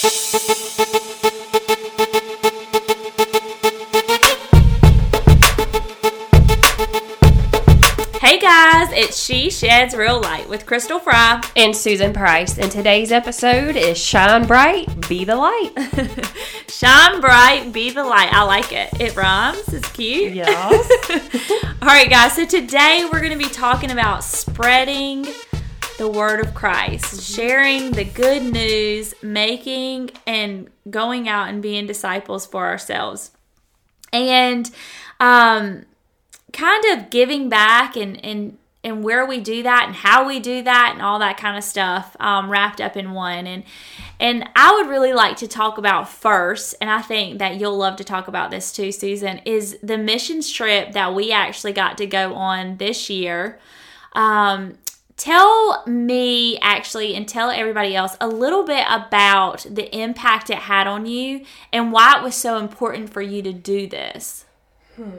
Hey 0.00 0.06
guys, 8.38 8.92
it's 8.92 9.20
She 9.20 9.50
Sheds 9.50 9.96
Real 9.96 10.20
Light 10.20 10.48
with 10.48 10.66
Crystal 10.66 11.00
Fry. 11.00 11.42
and 11.56 11.74
Susan 11.74 12.12
Price. 12.12 12.58
And 12.58 12.70
today's 12.70 13.10
episode 13.10 13.74
is 13.74 13.98
Shine 13.98 14.46
Bright, 14.46 15.08
Be 15.08 15.24
the 15.24 15.34
Light. 15.34 15.72
Shine 16.68 17.20
bright, 17.20 17.72
be 17.72 17.90
the 17.90 18.04
light. 18.04 18.32
I 18.32 18.44
like 18.44 18.72
it. 18.72 18.90
It 19.00 19.16
rhymes. 19.16 19.66
It's 19.74 19.90
cute. 19.90 20.32
Yes. 20.32 20.88
All 21.82 21.88
right, 21.88 22.08
guys. 22.08 22.36
So 22.36 22.44
today 22.46 23.04
we're 23.10 23.18
going 23.18 23.32
to 23.32 23.38
be 23.38 23.52
talking 23.52 23.90
about 23.90 24.22
spreading 24.22 25.26
the 25.98 26.08
word 26.08 26.40
of 26.40 26.54
Christ, 26.54 27.22
sharing 27.22 27.90
the 27.90 28.04
good 28.04 28.42
news, 28.42 29.14
making 29.22 30.10
and 30.26 30.68
going 30.88 31.28
out 31.28 31.48
and 31.48 31.60
being 31.60 31.86
disciples 31.86 32.46
for 32.46 32.66
ourselves. 32.66 33.32
And 34.12 34.70
um 35.20 35.84
kind 36.52 36.84
of 36.86 37.10
giving 37.10 37.48
back 37.48 37.96
and 37.96 38.24
and 38.24 38.56
and 38.84 39.02
where 39.02 39.26
we 39.26 39.40
do 39.40 39.62
that 39.64 39.86
and 39.86 39.94
how 39.94 40.26
we 40.26 40.38
do 40.38 40.62
that 40.62 40.92
and 40.94 41.02
all 41.02 41.18
that 41.18 41.36
kind 41.36 41.58
of 41.58 41.64
stuff 41.64 42.16
um, 42.20 42.48
wrapped 42.48 42.80
up 42.80 42.96
in 42.96 43.12
one. 43.12 43.46
And 43.46 43.64
and 44.20 44.48
I 44.54 44.72
would 44.72 44.88
really 44.88 45.12
like 45.12 45.36
to 45.38 45.48
talk 45.48 45.78
about 45.78 46.08
first 46.08 46.74
and 46.80 46.88
I 46.88 47.02
think 47.02 47.38
that 47.38 47.56
you'll 47.56 47.76
love 47.76 47.96
to 47.96 48.04
talk 48.04 48.28
about 48.28 48.50
this 48.50 48.72
too 48.72 48.92
Susan 48.92 49.38
is 49.44 49.78
the 49.82 49.98
missions 49.98 50.50
trip 50.50 50.92
that 50.92 51.14
we 51.14 51.32
actually 51.32 51.72
got 51.72 51.98
to 51.98 52.06
go 52.06 52.34
on 52.34 52.76
this 52.76 53.10
year. 53.10 53.58
Um, 54.12 54.78
tell 55.18 55.82
me 55.86 56.58
actually 56.60 57.14
and 57.14 57.28
tell 57.28 57.50
everybody 57.50 57.94
else 57.94 58.16
a 58.20 58.28
little 58.28 58.64
bit 58.64 58.86
about 58.88 59.66
the 59.68 59.94
impact 59.94 60.48
it 60.48 60.58
had 60.58 60.86
on 60.86 61.04
you 61.04 61.44
and 61.72 61.92
why 61.92 62.16
it 62.16 62.22
was 62.22 62.34
so 62.34 62.56
important 62.56 63.10
for 63.10 63.20
you 63.20 63.42
to 63.42 63.52
do 63.52 63.86
this 63.86 64.46
hmm. 64.96 65.10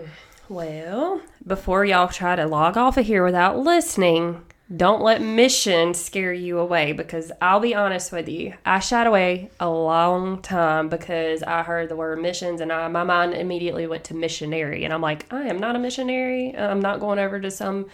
well, 0.48 1.22
before 1.46 1.86
y'all 1.86 2.08
try 2.08 2.36
to 2.36 2.48
log 2.48 2.78
off 2.78 2.98
of 2.98 3.06
here 3.06 3.23
without 3.23 3.60
listening, 3.60 4.42
don't 4.76 5.02
let 5.02 5.20
mission 5.20 5.96
scare 5.96 6.32
you 6.32 6.60
away 6.60 6.92
because 6.92 7.32
I'll 7.42 7.60
be 7.60 7.73
honest 7.73 8.12
with 8.12 8.30
you. 8.30 8.54
I 8.64 8.80
shied 8.80 9.08
away 9.08 9.50
a 9.60 9.68
long 9.68 10.44
time 10.44 10.90
because 10.90 11.42
I 11.42 11.64
heard 11.64 11.90
the 11.90 11.95
word 11.95 12.22
missions 12.22 12.62
and 12.62 12.72
I, 12.72 12.88
my 12.88 13.04
mind 13.04 13.34
immediately 13.34 13.88
went 13.88 14.04
to 14.06 14.14
missionary. 14.14 14.86
And 14.86 14.94
I'm 14.94 15.02
like, 15.02 15.26
I 15.34 15.48
am 15.48 15.58
not 15.58 15.76
a 15.76 15.80
missionary. 15.80 16.56
I'm 16.56 16.82
not 16.82 17.00
going 17.00 17.18
over 17.18 17.40
to 17.40 17.50
some 17.50 17.88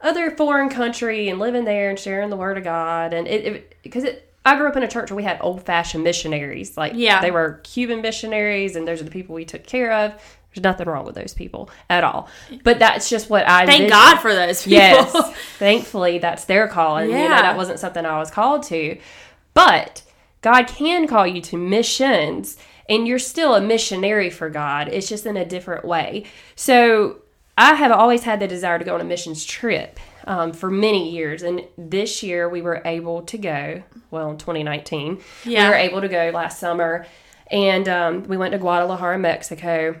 other 0.00 0.30
foreign 0.32 0.68
country 0.68 1.28
and 1.28 1.38
living 1.38 1.64
there 1.64 1.90
and 1.90 1.98
sharing 1.98 2.30
the 2.30 2.36
word 2.36 2.56
of 2.58 2.64
God. 2.64 3.12
And 3.12 3.26
it, 3.26 3.76
because 3.82 4.04
it, 4.04 4.32
I 4.44 4.56
grew 4.56 4.68
up 4.68 4.76
in 4.76 4.82
a 4.82 4.88
church 4.88 5.10
where 5.10 5.16
we 5.16 5.24
had 5.24 5.38
old 5.40 5.64
fashioned 5.64 6.04
missionaries. 6.04 6.76
Like, 6.76 6.92
Yeah. 6.94 7.20
they 7.20 7.30
were 7.30 7.60
Cuban 7.64 8.00
missionaries, 8.00 8.76
and 8.76 8.86
those 8.86 9.00
are 9.00 9.04
the 9.04 9.10
people 9.10 9.34
we 9.34 9.44
took 9.44 9.66
care 9.66 9.92
of. 9.92 10.12
There's 10.54 10.62
nothing 10.64 10.88
wrong 10.88 11.04
with 11.04 11.14
those 11.14 11.34
people 11.34 11.68
at 11.90 12.04
all. 12.04 12.28
But 12.64 12.78
that's 12.78 13.10
just 13.10 13.28
what 13.28 13.46
I 13.46 13.66
thank 13.66 13.82
envisioned. 13.82 13.90
God 13.90 14.20
for 14.20 14.34
those 14.34 14.62
people 14.62 14.78
Yes. 14.78 15.34
Thankfully, 15.58 16.18
that's 16.18 16.44
their 16.46 16.68
calling. 16.68 17.08
You 17.10 17.16
know, 17.16 17.22
Yeah. 17.24 17.42
that 17.42 17.56
wasn't 17.56 17.78
something 17.80 18.06
I 18.06 18.18
was 18.18 18.30
called 18.30 18.62
to. 18.64 18.98
But 19.54 20.02
God 20.40 20.66
can 20.68 21.06
call 21.06 21.26
you 21.26 21.40
to 21.42 21.56
missions, 21.58 22.56
and 22.88 23.06
you're 23.06 23.18
still 23.18 23.54
a 23.54 23.60
missionary 23.60 24.30
for 24.30 24.48
God. 24.48 24.88
It's 24.88 25.08
just 25.08 25.26
in 25.26 25.36
a 25.36 25.44
different 25.44 25.84
way. 25.84 26.24
So 26.56 27.16
I 27.58 27.74
have 27.74 27.90
always 27.92 28.22
had 28.22 28.40
the 28.40 28.46
desire 28.48 28.78
to 28.78 28.84
go 28.84 28.94
on 28.94 29.00
a 29.00 29.04
missions 29.04 29.44
trip. 29.44 29.98
Um, 30.26 30.52
for 30.52 30.70
many 30.70 31.10
years, 31.10 31.42
and 31.42 31.62
this 31.78 32.22
year 32.22 32.50
we 32.50 32.60
were 32.60 32.82
able 32.84 33.22
to 33.22 33.38
go. 33.38 33.82
Well, 34.10 34.30
in 34.30 34.36
2019, 34.36 35.22
Yeah. 35.46 35.64
we 35.64 35.68
were 35.70 35.74
able 35.76 36.00
to 36.02 36.08
go 36.08 36.30
last 36.34 36.58
summer, 36.58 37.06
and 37.50 37.88
um, 37.88 38.24
we 38.24 38.36
went 38.36 38.52
to 38.52 38.58
Guadalajara, 38.58 39.18
Mexico. 39.18 39.96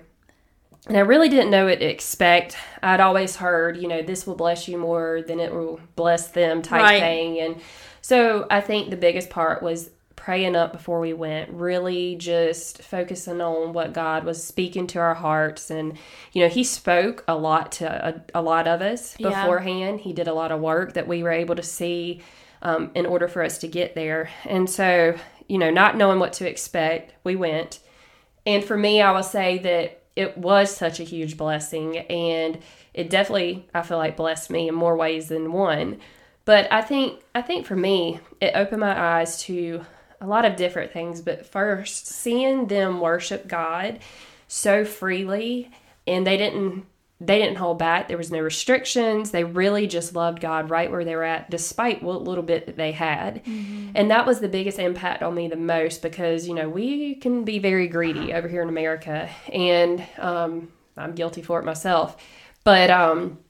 And 0.86 0.96
I 0.98 1.00
really 1.00 1.30
didn't 1.30 1.50
know 1.50 1.64
what 1.64 1.78
to 1.80 1.86
expect. 1.86 2.56
I'd 2.82 3.00
always 3.00 3.36
heard, 3.36 3.78
you 3.78 3.88
know, 3.88 4.02
this 4.02 4.26
will 4.26 4.34
bless 4.34 4.68
you 4.68 4.76
more 4.76 5.22
than 5.26 5.40
it 5.40 5.50
will 5.50 5.80
bless 5.96 6.28
them 6.28 6.60
type 6.60 6.82
Right. 6.82 7.00
thing. 7.00 7.40
And 7.40 7.56
so 8.02 8.46
I 8.50 8.60
think 8.60 8.90
the 8.90 8.96
biggest 8.98 9.30
part 9.30 9.62
was 9.62 9.88
praying 10.28 10.54
up 10.54 10.72
before 10.72 11.00
we 11.00 11.14
went, 11.14 11.48
really 11.48 12.14
just 12.14 12.82
focusing 12.82 13.40
on 13.40 13.72
what 13.72 13.94
God 13.94 14.24
was 14.24 14.44
speaking 14.44 14.86
to 14.88 14.98
our 14.98 15.14
hearts. 15.14 15.70
And, 15.70 15.96
you 16.34 16.42
know, 16.42 16.50
He 16.50 16.64
spoke 16.64 17.24
a 17.26 17.34
lot 17.34 17.72
to 17.72 18.08
a, 18.08 18.38
a 18.38 18.42
lot 18.42 18.68
of 18.68 18.82
us 18.82 19.16
Yeah. 19.18 19.30
beforehand. 19.30 20.00
He 20.00 20.12
did 20.12 20.28
a 20.28 20.34
lot 20.34 20.52
of 20.52 20.60
work 20.60 20.92
that 20.92 21.08
we 21.08 21.22
were 21.22 21.32
able 21.32 21.56
to 21.56 21.62
see 21.62 22.20
um, 22.60 22.90
in 22.94 23.06
order 23.06 23.26
for 23.26 23.42
us 23.42 23.56
to 23.60 23.68
get 23.68 23.94
there. 23.94 24.28
And 24.44 24.68
so, 24.68 25.16
you 25.48 25.56
know, 25.56 25.70
not 25.70 25.96
knowing 25.96 26.18
what 26.18 26.34
to 26.34 26.46
expect, 26.46 27.14
we 27.24 27.34
went. 27.34 27.80
And 28.44 28.62
for 28.62 28.76
me, 28.76 29.00
I 29.00 29.12
will 29.12 29.22
say 29.22 29.56
that 29.60 30.02
it 30.14 30.36
was 30.36 30.76
such 30.76 31.00
a 31.00 31.04
huge 31.04 31.38
blessing 31.38 31.96
and 31.96 32.58
it 32.92 33.08
definitely 33.08 33.66
I 33.72 33.80
feel 33.80 33.96
like 33.96 34.18
blessed 34.18 34.50
me 34.50 34.68
in 34.68 34.74
more 34.74 34.94
ways 34.94 35.28
than 35.28 35.52
one. 35.54 36.00
But 36.44 36.70
I 36.70 36.82
think 36.82 37.20
I 37.34 37.40
think 37.40 37.64
for 37.64 37.76
me, 37.76 38.20
it 38.42 38.52
opened 38.54 38.80
my 38.80 39.20
eyes 39.20 39.40
to 39.44 39.86
a 40.20 40.26
lot 40.26 40.44
of 40.44 40.56
different 40.56 40.92
things, 40.92 41.20
but 41.20 41.46
first 41.46 42.06
seeing 42.06 42.66
them 42.66 43.00
worship 43.00 43.46
God 43.46 44.00
so 44.48 44.84
freely 44.84 45.70
and 46.06 46.26
they 46.26 46.36
didn't 46.36 46.86
they 47.20 47.38
didn't 47.38 47.56
hold 47.56 47.80
back. 47.80 48.06
There 48.06 48.16
was 48.16 48.30
no 48.30 48.38
restrictions. 48.38 49.32
They 49.32 49.42
really 49.42 49.88
just 49.88 50.14
loved 50.14 50.40
God 50.40 50.70
right 50.70 50.88
where 50.88 51.04
they 51.04 51.16
were 51.16 51.24
at, 51.24 51.50
despite 51.50 52.00
what 52.00 52.22
little 52.22 52.44
bit 52.44 52.66
that 52.66 52.76
they 52.76 52.92
had. 52.92 53.42
And 53.96 54.08
that 54.12 54.24
was 54.24 54.38
the 54.38 54.48
biggest 54.48 54.78
impact 54.78 55.24
on 55.24 55.34
me 55.34 55.48
the 55.48 55.56
most 55.56 56.00
because, 56.00 56.46
you 56.46 56.54
know, 56.54 56.68
we 56.68 57.16
can 57.16 57.44
be 57.44 57.58
very 57.58 57.88
greedy 57.88 58.32
over 58.32 58.46
here 58.46 58.62
in 58.62 58.68
America. 58.68 59.28
And 59.52 60.06
um, 60.16 60.68
I'm 60.96 61.16
guilty 61.16 61.42
for 61.42 61.58
it 61.58 61.64
myself. 61.64 62.16
But, 62.62 62.88
um, 62.88 63.40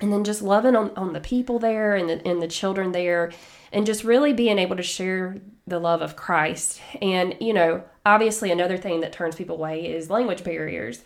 and 0.00 0.12
then 0.12 0.22
just 0.22 0.40
loving 0.40 0.76
on, 0.76 0.92
on 0.96 1.12
the 1.12 1.20
people 1.20 1.58
there 1.58 1.96
and 1.96 2.08
the, 2.08 2.24
and 2.24 2.40
the 2.40 2.46
children 2.46 2.92
there 2.92 3.32
and 3.72 3.84
just 3.84 4.04
really 4.04 4.32
being 4.32 4.60
able 4.60 4.76
to 4.76 4.82
share 4.82 5.38
the 5.66 5.78
love 5.78 6.02
of 6.02 6.16
Christ. 6.16 6.80
And, 7.00 7.36
you 7.40 7.52
know, 7.52 7.84
obviously 8.04 8.50
another 8.50 8.76
thing 8.76 9.00
that 9.00 9.12
turns 9.12 9.36
people 9.36 9.56
away 9.56 9.86
is 9.86 10.10
language 10.10 10.44
barriers. 10.44 11.02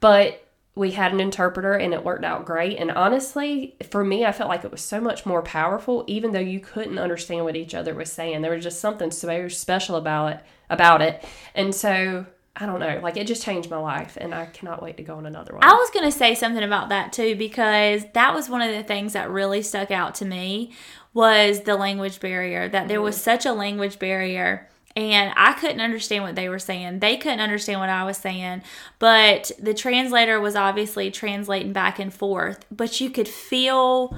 But 0.00 0.44
we 0.74 0.92
had 0.92 1.12
an 1.12 1.20
interpreter 1.20 1.74
and 1.74 1.92
it 1.92 2.04
worked 2.04 2.24
out 2.24 2.44
great. 2.44 2.78
And 2.78 2.92
honestly, 2.92 3.74
for 3.90 4.04
me, 4.04 4.24
I 4.24 4.30
felt 4.30 4.48
like 4.48 4.64
it 4.64 4.70
was 4.70 4.80
so 4.80 5.00
much 5.00 5.26
more 5.26 5.42
powerful, 5.42 6.04
even 6.06 6.30
though 6.30 6.38
you 6.38 6.60
couldn't 6.60 7.00
understand 7.00 7.44
what 7.44 7.56
each 7.56 7.74
other 7.74 7.94
was 7.94 8.12
saying. 8.12 8.42
There 8.42 8.54
was 8.54 8.62
just 8.62 8.80
something 8.80 9.10
so 9.10 9.48
special 9.48 9.96
about 9.96 10.34
it 10.34 10.40
about 10.70 11.02
it. 11.02 11.24
And 11.54 11.74
so 11.74 12.26
I 12.60 12.66
don't 12.66 12.80
know, 12.80 12.98
like 13.02 13.16
it 13.16 13.28
just 13.28 13.44
changed 13.44 13.70
my 13.70 13.78
life 13.78 14.18
and 14.20 14.34
I 14.34 14.46
cannot 14.46 14.82
wait 14.82 14.96
to 14.96 15.04
go 15.04 15.14
on 15.14 15.26
another 15.26 15.54
one. 15.54 15.62
I 15.62 15.74
was 15.74 15.90
going 15.90 16.04
to 16.04 16.16
say 16.16 16.34
something 16.34 16.64
about 16.64 16.88
that 16.88 17.12
too 17.12 17.36
because 17.36 18.04
that 18.14 18.34
was 18.34 18.50
one 18.50 18.62
of 18.62 18.74
the 18.74 18.82
things 18.82 19.12
that 19.12 19.30
really 19.30 19.62
stuck 19.62 19.92
out 19.92 20.16
to 20.16 20.24
me 20.24 20.72
was 21.14 21.60
the 21.60 21.76
language 21.76 22.18
barrier 22.18 22.68
that 22.68 22.88
there 22.88 23.00
was 23.00 23.16
mm. 23.16 23.20
such 23.20 23.46
a 23.46 23.52
language 23.52 24.00
barrier 24.00 24.68
and 24.96 25.32
I 25.36 25.52
couldn't 25.52 25.80
understand 25.80 26.24
what 26.24 26.34
they 26.34 26.48
were 26.48 26.58
saying. 26.58 26.98
They 26.98 27.16
couldn't 27.16 27.38
understand 27.38 27.78
what 27.78 27.88
I 27.88 28.02
was 28.02 28.16
saying, 28.16 28.62
but 28.98 29.52
the 29.60 29.72
translator 29.72 30.40
was 30.40 30.56
obviously 30.56 31.12
translating 31.12 31.72
back 31.72 32.00
and 32.00 32.12
forth, 32.12 32.64
but 32.72 33.00
you 33.00 33.08
could 33.08 33.28
feel 33.28 34.16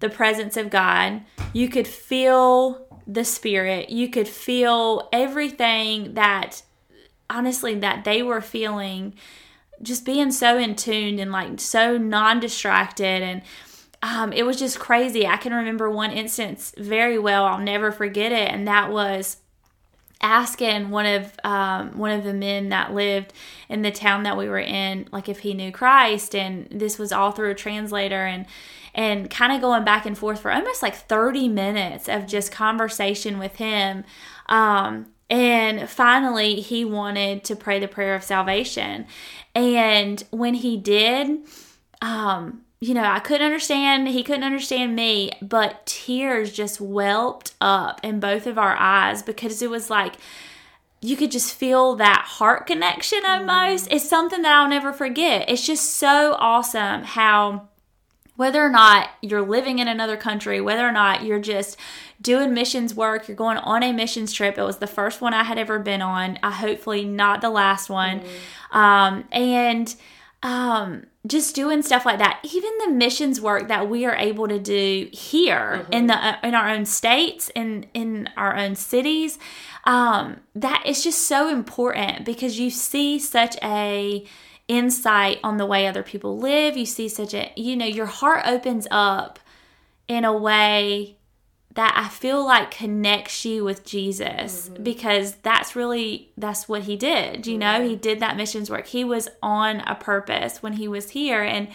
the 0.00 0.08
presence 0.08 0.56
of 0.56 0.70
God. 0.70 1.22
You 1.52 1.68
could 1.68 1.86
feel 1.86 2.88
the 3.06 3.24
spirit. 3.24 3.90
You 3.90 4.08
could 4.08 4.26
feel 4.26 5.08
everything 5.12 6.14
that 6.14 6.62
honestly 7.28 7.74
that 7.74 8.04
they 8.04 8.22
were 8.22 8.40
feeling 8.40 9.14
just 9.82 10.04
being 10.04 10.32
so 10.32 10.58
in 10.58 10.74
tune 10.74 11.18
and 11.18 11.32
like 11.32 11.60
so 11.60 11.96
non-distracted 11.98 13.22
and 13.22 13.42
um, 14.02 14.32
it 14.32 14.44
was 14.44 14.58
just 14.58 14.78
crazy. 14.78 15.26
I 15.26 15.36
can 15.36 15.52
remember 15.52 15.90
one 15.90 16.12
instance 16.12 16.72
very 16.76 17.18
well. 17.18 17.44
I'll 17.44 17.58
never 17.58 17.90
forget 17.90 18.30
it. 18.30 18.50
And 18.52 18.68
that 18.68 18.90
was 18.90 19.38
asking 20.22 20.90
one 20.90 21.06
of 21.06 21.32
um, 21.44 21.98
one 21.98 22.10
of 22.10 22.24
the 22.24 22.32
men 22.32 22.70
that 22.70 22.94
lived 22.94 23.32
in 23.68 23.82
the 23.82 23.90
town 23.90 24.22
that 24.22 24.36
we 24.36 24.48
were 24.48 24.58
in 24.58 25.08
like 25.12 25.28
if 25.28 25.40
he 25.40 25.54
knew 25.54 25.72
christ. 25.72 26.34
And 26.34 26.68
this 26.70 26.98
was 26.98 27.12
all 27.12 27.32
through 27.32 27.50
a 27.50 27.54
translator 27.54 28.24
and 28.24 28.46
and 28.94 29.28
kind 29.28 29.52
of 29.52 29.60
going 29.60 29.84
back 29.84 30.06
and 30.06 30.16
forth 30.16 30.40
for 30.40 30.50
almost 30.50 30.82
like 30.82 30.94
30 30.94 31.48
minutes 31.48 32.08
of 32.08 32.26
just 32.26 32.50
conversation 32.50 33.38
with 33.38 33.56
him. 33.56 34.04
Um, 34.48 35.06
and 35.28 35.88
finally 35.88 36.60
he 36.60 36.84
wanted 36.84 37.42
to 37.44 37.56
pray 37.56 37.78
the 37.78 37.88
prayer 37.88 38.14
of 38.14 38.22
salvation 38.22 39.06
and 39.54 40.24
when 40.30 40.54
he 40.54 40.76
did 40.76 41.38
um 42.02 42.62
you 42.78 42.92
know, 42.92 43.04
I 43.04 43.20
couldn't 43.20 43.46
understand, 43.46 44.08
he 44.08 44.22
couldn't 44.22 44.44
understand 44.44 44.94
me, 44.94 45.32
but 45.40 45.86
tears 45.86 46.52
just 46.52 46.80
welled 46.80 47.52
up 47.60 48.00
in 48.04 48.20
both 48.20 48.46
of 48.46 48.58
our 48.58 48.76
eyes 48.76 49.22
because 49.22 49.62
it 49.62 49.70
was 49.70 49.88
like 49.88 50.16
you 51.00 51.16
could 51.16 51.30
just 51.30 51.54
feel 51.54 51.96
that 51.96 52.24
heart 52.26 52.66
connection 52.66 53.20
almost. 53.26 53.88
It's 53.90 54.08
something 54.08 54.42
that 54.42 54.52
I'll 54.52 54.68
never 54.68 54.92
forget. 54.92 55.48
It's 55.48 55.66
just 55.66 55.94
so 55.94 56.36
awesome 56.38 57.04
how 57.04 57.68
whether 58.36 58.64
or 58.64 58.70
not 58.70 59.10
you're 59.22 59.42
living 59.42 59.78
in 59.78 59.88
another 59.88 60.16
country, 60.16 60.60
whether 60.60 60.86
or 60.86 60.92
not 60.92 61.24
you're 61.24 61.40
just 61.40 61.76
doing 62.20 62.54
missions 62.54 62.94
work, 62.94 63.28
you're 63.28 63.36
going 63.36 63.58
on 63.58 63.82
a 63.82 63.92
missions 63.92 64.32
trip. 64.32 64.56
It 64.58 64.62
was 64.62 64.78
the 64.78 64.86
first 64.86 65.20
one 65.20 65.34
I 65.34 65.44
had 65.44 65.58
ever 65.58 65.78
been 65.78 66.02
on. 66.02 66.38
I 66.42 66.50
hopefully 66.50 67.04
not 67.04 67.40
the 67.40 67.50
last 67.50 67.90
one. 67.90 68.20
Mm-hmm. 68.20 68.76
Um, 68.76 69.24
and 69.32 69.94
um, 70.42 71.06
just 71.26 71.54
doing 71.54 71.82
stuff 71.82 72.06
like 72.06 72.18
that. 72.18 72.40
Even 72.42 72.70
the 72.84 72.92
missions 72.92 73.40
work 73.40 73.68
that 73.68 73.88
we 73.88 74.04
are 74.04 74.14
able 74.14 74.48
to 74.48 74.58
do 74.58 75.08
here 75.12 75.80
mm-hmm. 75.82 75.92
in 75.92 76.06
the 76.06 76.14
uh, 76.14 76.36
in 76.42 76.54
our 76.54 76.68
own 76.68 76.84
states 76.84 77.50
in 77.54 77.86
in 77.94 78.28
our 78.36 78.56
own 78.56 78.74
cities, 78.74 79.38
um, 79.84 80.40
that 80.54 80.82
is 80.86 81.02
just 81.02 81.26
so 81.26 81.48
important 81.48 82.24
because 82.24 82.58
you 82.58 82.70
see 82.70 83.18
such 83.18 83.56
a 83.62 84.24
insight 84.68 85.38
on 85.44 85.56
the 85.56 85.66
way 85.66 85.86
other 85.86 86.02
people 86.02 86.38
live. 86.38 86.76
You 86.76 86.86
see 86.86 87.08
such 87.08 87.34
a, 87.34 87.52
you 87.56 87.76
know, 87.76 87.86
your 87.86 88.06
heart 88.06 88.46
opens 88.46 88.86
up 88.90 89.38
in 90.08 90.24
a 90.24 90.36
way 90.36 91.16
that 91.74 91.92
I 91.94 92.08
feel 92.08 92.44
like 92.44 92.70
connects 92.70 93.44
you 93.44 93.62
with 93.62 93.84
Jesus 93.84 94.68
mm-hmm. 94.68 94.82
because 94.82 95.34
that's 95.36 95.76
really 95.76 96.32
that's 96.36 96.68
what 96.68 96.84
he 96.84 96.96
did. 96.96 97.46
You 97.46 97.58
know, 97.58 97.86
he 97.86 97.96
did 97.96 98.18
that 98.20 98.36
missions 98.36 98.70
work. 98.70 98.86
He 98.86 99.04
was 99.04 99.28
on 99.42 99.80
a 99.80 99.94
purpose 99.94 100.62
when 100.62 100.74
he 100.74 100.88
was 100.88 101.10
here 101.10 101.42
and 101.42 101.68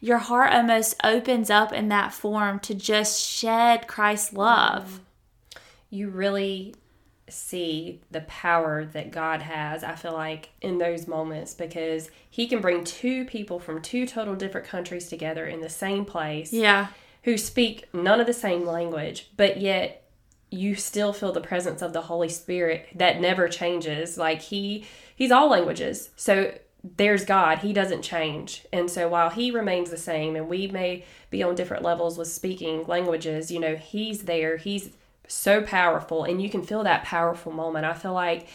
your 0.00 0.18
heart 0.18 0.54
almost 0.54 0.94
opens 1.04 1.50
up 1.50 1.72
in 1.72 1.88
that 1.88 2.14
form 2.14 2.58
to 2.60 2.74
just 2.74 3.20
shed 3.20 3.86
Christ's 3.86 4.32
love. 4.32 4.84
Mm-hmm. 4.84 5.64
You 5.90 6.08
really 6.08 6.74
see 7.30 8.00
the 8.10 8.22
power 8.22 8.84
that 8.84 9.10
God 9.10 9.42
has, 9.42 9.82
I 9.84 9.94
feel 9.94 10.12
like, 10.12 10.50
in 10.60 10.78
those 10.78 11.06
moments 11.06 11.54
because 11.54 12.10
He 12.28 12.46
can 12.46 12.60
bring 12.60 12.84
two 12.84 13.24
people 13.24 13.58
from 13.58 13.82
two 13.82 14.06
total 14.06 14.34
different 14.34 14.66
countries 14.66 15.08
together 15.08 15.46
in 15.46 15.60
the 15.60 15.68
same 15.68 16.04
place. 16.04 16.52
Yeah. 16.52 16.88
Who 17.24 17.36
speak 17.36 17.86
none 17.92 18.20
of 18.20 18.26
the 18.26 18.32
same 18.32 18.64
language, 18.64 19.30
but 19.36 19.60
yet 19.60 20.08
you 20.50 20.74
still 20.74 21.12
feel 21.12 21.32
the 21.32 21.40
presence 21.40 21.82
of 21.82 21.92
the 21.92 22.02
Holy 22.02 22.28
Spirit 22.28 22.88
that 22.94 23.20
never 23.20 23.48
changes. 23.48 24.18
Like 24.18 24.42
He, 24.42 24.86
He's 25.14 25.30
all 25.30 25.48
languages. 25.48 26.10
So 26.16 26.54
there's 26.82 27.24
God. 27.24 27.58
He 27.58 27.72
doesn't 27.72 28.02
change. 28.02 28.66
And 28.72 28.90
so 28.90 29.08
while 29.08 29.30
He 29.30 29.50
remains 29.50 29.90
the 29.90 29.96
same 29.96 30.34
and 30.36 30.48
we 30.48 30.66
may 30.66 31.04
be 31.28 31.42
on 31.42 31.54
different 31.54 31.82
levels 31.82 32.16
with 32.16 32.28
speaking 32.28 32.84
languages, 32.86 33.50
you 33.50 33.60
know, 33.60 33.76
He's 33.76 34.22
there. 34.22 34.56
He's 34.56 34.90
so 35.30 35.62
powerful 35.62 36.24
and 36.24 36.42
you 36.42 36.50
can 36.50 36.62
feel 36.62 36.84
that 36.84 37.04
powerful 37.04 37.52
moment. 37.52 37.84
I 37.84 37.94
feel 37.94 38.12
like, 38.12 38.48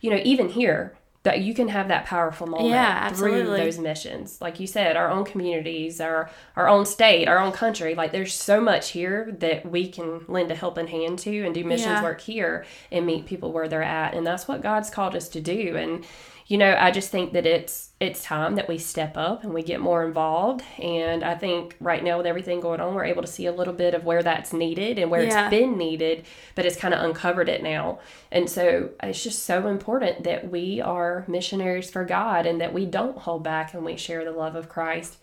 you 0.00 0.10
know, 0.10 0.20
even 0.24 0.48
here, 0.48 0.96
that 1.24 1.40
you 1.40 1.54
can 1.54 1.68
have 1.68 1.88
that 1.88 2.04
powerful 2.04 2.48
moment 2.48 2.70
yeah, 2.70 3.08
through 3.10 3.44
those 3.44 3.78
missions. 3.78 4.40
Like 4.40 4.58
you 4.58 4.66
said, 4.66 4.96
our 4.96 5.08
own 5.08 5.24
communities, 5.24 6.00
our 6.00 6.28
our 6.56 6.68
own 6.68 6.84
state, 6.84 7.28
our 7.28 7.38
own 7.38 7.52
country. 7.52 7.94
Like 7.94 8.10
there's 8.10 8.34
so 8.34 8.60
much 8.60 8.90
here 8.90 9.30
that 9.38 9.64
we 9.64 9.88
can 9.88 10.24
lend 10.26 10.50
a 10.50 10.56
helping 10.56 10.88
hand 10.88 11.20
to 11.20 11.44
and 11.44 11.54
do 11.54 11.62
missions 11.62 11.92
yeah. 11.92 12.02
work 12.02 12.20
here 12.20 12.64
and 12.90 13.06
meet 13.06 13.26
people 13.26 13.52
where 13.52 13.68
they're 13.68 13.84
at. 13.84 14.14
And 14.14 14.26
that's 14.26 14.48
what 14.48 14.62
God's 14.62 14.90
called 14.90 15.14
us 15.14 15.28
to 15.30 15.40
do. 15.40 15.76
And 15.76 16.04
you 16.46 16.58
know, 16.58 16.76
I 16.78 16.90
just 16.90 17.10
think 17.10 17.32
that 17.32 17.46
it's 17.46 17.90
it's 18.00 18.24
time 18.24 18.56
that 18.56 18.68
we 18.68 18.78
step 18.78 19.16
up 19.16 19.44
and 19.44 19.54
we 19.54 19.62
get 19.62 19.80
more 19.80 20.04
involved. 20.04 20.62
And 20.80 21.22
I 21.22 21.36
think 21.36 21.76
right 21.80 22.02
now 22.02 22.16
with 22.16 22.26
everything 22.26 22.60
going 22.60 22.80
on, 22.80 22.94
we're 22.94 23.04
able 23.04 23.22
to 23.22 23.28
see 23.28 23.46
a 23.46 23.52
little 23.52 23.74
bit 23.74 23.94
of 23.94 24.04
where 24.04 24.22
that's 24.22 24.52
needed 24.52 24.98
and 24.98 25.10
where 25.10 25.22
yeah. 25.22 25.44
it's 25.44 25.50
been 25.50 25.78
needed, 25.78 26.24
but 26.54 26.66
it's 26.66 26.76
kind 26.76 26.94
of 26.94 27.02
uncovered 27.04 27.48
it 27.48 27.62
now. 27.62 28.00
And 28.32 28.50
so 28.50 28.90
it's 29.02 29.22
just 29.22 29.44
so 29.44 29.68
important 29.68 30.24
that 30.24 30.50
we 30.50 30.80
are 30.80 31.24
missionaries 31.28 31.90
for 31.90 32.04
God 32.04 32.44
and 32.44 32.60
that 32.60 32.72
we 32.72 32.86
don't 32.86 33.18
hold 33.18 33.44
back 33.44 33.72
and 33.72 33.84
we 33.84 33.96
share 33.96 34.24
the 34.24 34.32
love 34.32 34.56
of 34.56 34.68
Christ 34.68 35.18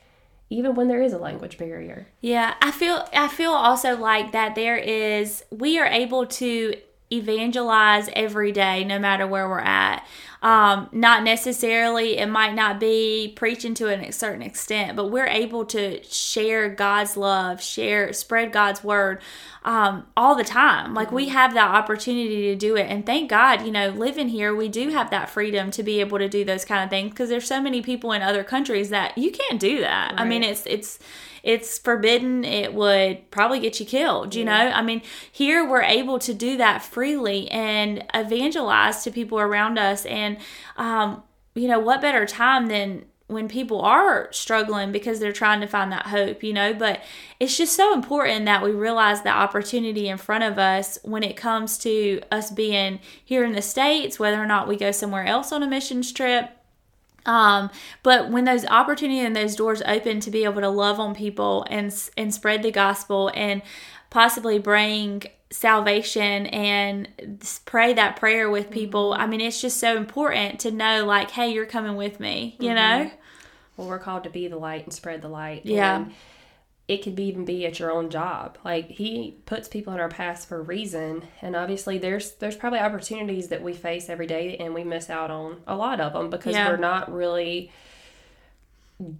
even 0.49 0.73
when 0.73 0.87
there 0.87 1.01
is 1.01 1.13
a 1.13 1.19
language 1.19 1.57
barrier. 1.57 2.07
Yeah, 2.21 2.55
I 2.61 2.71
feel 2.71 3.07
I 3.13 3.27
feel 3.27 3.51
also 3.51 3.95
like 3.95 4.31
that 4.31 4.55
there 4.55 4.77
is 4.77 5.43
we 5.51 5.77
are 5.77 5.85
able 5.85 6.25
to 6.25 6.75
evangelize 7.11 8.09
every 8.13 8.51
day 8.51 8.83
no 8.83 8.99
matter 8.99 9.25
where 9.25 9.49
we're 9.49 9.59
at 9.59 10.05
um, 10.41 10.87
not 10.93 11.23
necessarily 11.23 12.17
it 12.17 12.27
might 12.27 12.53
not 12.53 12.79
be 12.79 13.33
preaching 13.35 13.73
to 13.73 13.87
a 13.89 14.11
certain 14.11 14.41
extent 14.41 14.95
but 14.95 15.07
we're 15.07 15.27
able 15.27 15.65
to 15.65 16.01
share 16.03 16.69
god's 16.69 17.17
love 17.17 17.61
share 17.61 18.13
spread 18.13 18.51
god's 18.51 18.83
word 18.83 19.21
um, 19.63 20.05
all 20.15 20.35
the 20.35 20.43
time 20.43 20.93
like 20.93 21.11
we 21.11 21.25
mm-hmm. 21.25 21.33
have 21.33 21.53
that 21.53 21.69
opportunity 21.69 22.43
to 22.43 22.55
do 22.55 22.77
it 22.77 22.87
and 22.89 23.05
thank 23.05 23.29
god 23.29 23.65
you 23.65 23.71
know 23.71 23.89
living 23.89 24.29
here 24.29 24.55
we 24.55 24.69
do 24.69 24.89
have 24.89 25.09
that 25.09 25.29
freedom 25.29 25.71
to 25.71 25.83
be 25.83 25.99
able 25.99 26.17
to 26.17 26.29
do 26.29 26.45
those 26.45 26.63
kind 26.63 26.83
of 26.83 26.89
things 26.89 27.09
because 27.11 27.29
there's 27.29 27.47
so 27.47 27.61
many 27.61 27.81
people 27.81 28.13
in 28.13 28.21
other 28.21 28.43
countries 28.43 28.89
that 28.89 29.17
you 29.17 29.31
can't 29.31 29.59
do 29.59 29.81
that 29.81 30.11
right. 30.11 30.21
i 30.21 30.25
mean 30.25 30.43
it's 30.43 30.65
it's 30.65 30.99
it's 31.43 31.77
forbidden 31.77 32.43
it 32.43 32.73
would 32.73 33.29
probably 33.31 33.59
get 33.59 33.79
you 33.79 33.85
killed 33.85 34.35
you 34.35 34.43
yeah. 34.43 34.65
know 34.65 34.71
i 34.71 34.81
mean 34.81 35.01
here 35.31 35.67
we're 35.67 35.81
able 35.81 36.19
to 36.19 36.33
do 36.33 36.57
that 36.57 36.83
freely 36.83 37.49
and 37.51 38.03
evangelize 38.13 39.03
to 39.03 39.11
people 39.11 39.39
around 39.39 39.77
us 39.77 40.05
and 40.05 40.28
um, 40.77 41.23
you 41.55 41.67
know 41.67 41.79
what 41.79 42.01
better 42.01 42.25
time 42.25 42.67
than 42.67 43.05
when 43.27 43.47
people 43.47 43.79
are 43.81 44.27
struggling 44.31 44.91
because 44.91 45.19
they're 45.19 45.31
trying 45.31 45.61
to 45.61 45.67
find 45.67 45.91
that 45.91 46.07
hope, 46.07 46.43
you 46.43 46.51
know. 46.51 46.73
But 46.73 47.01
it's 47.39 47.55
just 47.55 47.75
so 47.75 47.93
important 47.93 48.45
that 48.45 48.63
we 48.63 48.71
realize 48.71 49.21
the 49.21 49.29
opportunity 49.29 50.07
in 50.07 50.17
front 50.17 50.43
of 50.43 50.57
us 50.57 50.97
when 51.03 51.21
it 51.21 51.37
comes 51.37 51.77
to 51.79 52.21
us 52.31 52.49
being 52.49 52.99
here 53.23 53.43
in 53.43 53.53
the 53.53 53.61
States, 53.61 54.19
whether 54.19 54.41
or 54.41 54.47
not 54.47 54.67
we 54.67 54.75
go 54.77 54.91
somewhere 54.91 55.25
else 55.25 55.51
on 55.51 55.61
a 55.61 55.67
missions 55.67 56.11
trip 56.11 56.49
um, 57.25 57.69
but 58.03 58.29
when 58.29 58.45
those 58.45 58.65
opportunities 58.65 59.23
and 59.23 59.35
those 59.35 59.55
doors 59.55 59.81
open 59.85 60.19
to 60.21 60.31
be 60.31 60.43
able 60.43 60.61
to 60.61 60.69
love 60.69 60.99
on 60.99 61.13
people 61.13 61.65
and 61.69 61.93
and 62.17 62.33
spread 62.33 62.63
the 62.63 62.71
gospel 62.71 63.31
and 63.33 63.61
possibly 64.09 64.59
bring 64.59 65.23
salvation 65.51 66.45
and 66.47 67.07
pray 67.65 67.93
that 67.93 68.15
prayer 68.15 68.49
with 68.49 68.69
people, 68.69 69.11
mm-hmm. 69.11 69.21
I 69.21 69.27
mean, 69.27 69.41
it's 69.41 69.61
just 69.61 69.77
so 69.77 69.97
important 69.97 70.59
to 70.61 70.71
know, 70.71 71.05
like, 71.05 71.31
hey, 71.31 71.51
you're 71.51 71.65
coming 71.65 71.95
with 71.95 72.19
me, 72.19 72.55
you 72.59 72.69
mm-hmm. 72.69 72.75
know. 72.75 73.11
Well, 73.77 73.87
we're 73.87 73.99
called 73.99 74.25
to 74.25 74.29
be 74.29 74.47
the 74.47 74.57
light 74.57 74.83
and 74.83 74.93
spread 74.93 75.21
the 75.21 75.29
light. 75.29 75.65
Yeah. 75.65 75.97
And 75.97 76.13
it 76.89 77.03
could 77.03 77.15
be 77.15 77.25
even 77.25 77.45
be 77.45 77.67
at 77.67 77.79
your 77.79 77.91
own 77.91 78.09
job. 78.09 78.57
Like 78.65 78.89
he 78.89 79.37
puts 79.45 79.67
people 79.67 79.93
in 79.93 79.99
our 79.99 80.09
paths 80.09 80.43
for 80.43 80.57
a 80.57 80.61
reason, 80.61 81.23
and 81.39 81.55
obviously 81.55 81.99
there's 81.99 82.31
there's 82.33 82.55
probably 82.55 82.79
opportunities 82.79 83.49
that 83.49 83.61
we 83.61 83.73
face 83.73 84.09
every 84.09 84.25
day, 84.25 84.57
and 84.57 84.73
we 84.73 84.83
miss 84.83 85.07
out 85.07 85.29
on 85.29 85.61
a 85.67 85.77
lot 85.77 86.01
of 86.01 86.13
them 86.13 86.31
because 86.31 86.53
yeah. 86.53 86.67
we're 86.67 86.77
not 86.77 87.13
really 87.13 87.71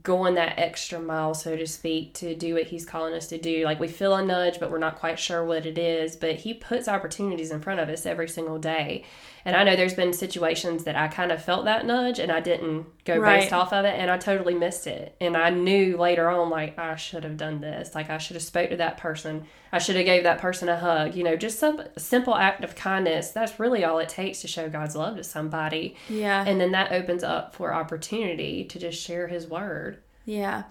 going 0.04 0.36
that 0.36 0.60
extra 0.60 1.00
mile, 1.00 1.34
so 1.34 1.56
to 1.56 1.66
speak, 1.66 2.14
to 2.16 2.36
do 2.36 2.56
what 2.56 2.68
he's 2.68 2.86
calling 2.86 3.14
us 3.14 3.28
to 3.28 3.38
do. 3.38 3.64
Like 3.64 3.80
we 3.80 3.88
feel 3.88 4.14
a 4.14 4.26
nudge, 4.26 4.60
but 4.60 4.72
we're 4.72 4.78
not 4.78 5.00
quite 5.00 5.18
sure 5.18 5.44
what 5.46 5.66
it 5.66 5.78
is. 5.78 6.16
But 6.18 6.36
he 6.36 6.54
puts 6.54 6.88
opportunities 6.88 7.52
in 7.52 7.62
front 7.62 7.80
of 7.80 7.88
us 7.88 8.06
every 8.06 8.28
single 8.28 8.60
day. 8.60 9.06
And 9.46 9.56
I 9.56 9.64
know 9.64 9.76
there's 9.76 9.94
been 9.94 10.14
situations 10.14 10.84
that 10.84 10.96
I 10.96 11.08
kind 11.08 11.32
of 11.32 11.44
felt 11.44 11.66
that 11.66 11.86
nudge 11.86 12.20
and 12.20 12.32
I 12.32 12.40
didn't 12.40 12.86
go 13.06 13.18
right. 13.18 13.42
based 13.42 13.54
off 13.54 13.74
of 13.74 13.86
it 13.86 13.98
and 13.98 14.12
I 14.12 14.18
totally 14.18 14.54
missed 14.54 14.88
it. 14.88 15.16
And 15.22 15.36
I 15.38 15.50
knew 15.50 15.98
later 15.98 16.30
on 16.30 16.50
like 16.50 16.78
I 16.78 16.96
should 16.96 17.24
have 17.24 17.38
done 17.38 17.62
this. 17.62 17.96
Like 17.96 18.10
I 18.10 18.18
should 18.18 18.36
have 18.36 18.44
spoke 18.44 18.70
to 18.70 18.78
that 18.78 18.98
person. 18.98 19.46
I 19.72 19.80
should 19.80 19.96
have 19.96 20.06
gave 20.06 20.24
that 20.24 20.40
person 20.40 20.70
a 20.70 20.78
hug. 20.78 21.16
You 21.16 21.24
know, 21.24 21.36
just 21.36 21.60
some 21.60 21.82
simple 21.98 22.36
act 22.36 22.64
of 22.64 22.76
kindness. 22.76 23.32
That's 23.32 23.60
really 23.60 23.84
all 23.84 24.00
it 24.00 24.10
takes 24.10 24.42
to 24.42 24.48
show 24.48 24.70
God's 24.70 24.96
love 24.96 25.18
to 25.18 25.24
somebody. 25.24 25.96
Yeah. 26.10 26.44
And 26.46 26.60
then 26.60 26.72
that 26.72 26.92
opens 26.92 27.24
up 27.24 27.56
for 27.56 27.74
opportunity 27.74 28.66
to 28.66 28.80
just 28.80 29.02
share 29.02 29.28
his 29.28 29.48
word. 29.48 30.00
Yeah. 30.30 30.66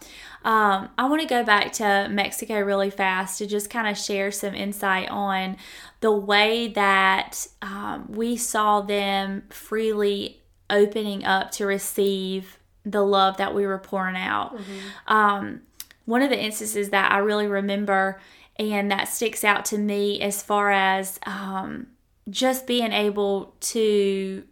Um, 0.45 0.89
I 0.97 1.09
want 1.09 1.21
to 1.21 1.27
go 1.27 1.43
back 1.43 1.73
to 1.75 2.07
Mexico 2.09 2.61
really 2.61 2.91
fast 2.91 3.39
to 3.39 3.47
just 3.47 3.71
kind 3.71 3.89
of 3.89 3.99
share 3.99 4.31
some 4.31 4.55
insight 4.55 5.09
on 5.09 5.57
the 5.99 6.13
way 6.13 6.69
that 6.69 7.45
um, 7.61 8.07
we 8.09 8.37
saw 8.37 8.83
them 8.83 9.43
freely 9.51 10.43
opening 10.71 11.25
up 11.25 11.51
to 11.53 11.67
receive 11.67 12.59
the 12.85 13.03
love 13.03 13.37
that 13.39 13.53
we 13.53 13.67
were 13.67 13.79
pouring 13.79 14.17
out. 14.17 14.57
Mm-hmm. 14.57 15.13
Um, 15.13 15.63
one 16.05 16.23
of 16.23 16.31
the 16.31 16.41
instances 16.41 16.91
that 16.91 17.11
I 17.11 17.19
really 17.19 17.49
remember 17.49 18.21
and 18.61 18.93
that 18.93 19.09
sticks 19.09 19.43
out 19.43 19.65
to 19.67 19.79
me 19.79 20.21
as 20.21 20.41
far 20.41 20.71
as 20.71 21.19
um, 21.27 21.89
just 22.31 22.65
being 22.65 22.93
able 22.93 23.57
to 23.61 24.45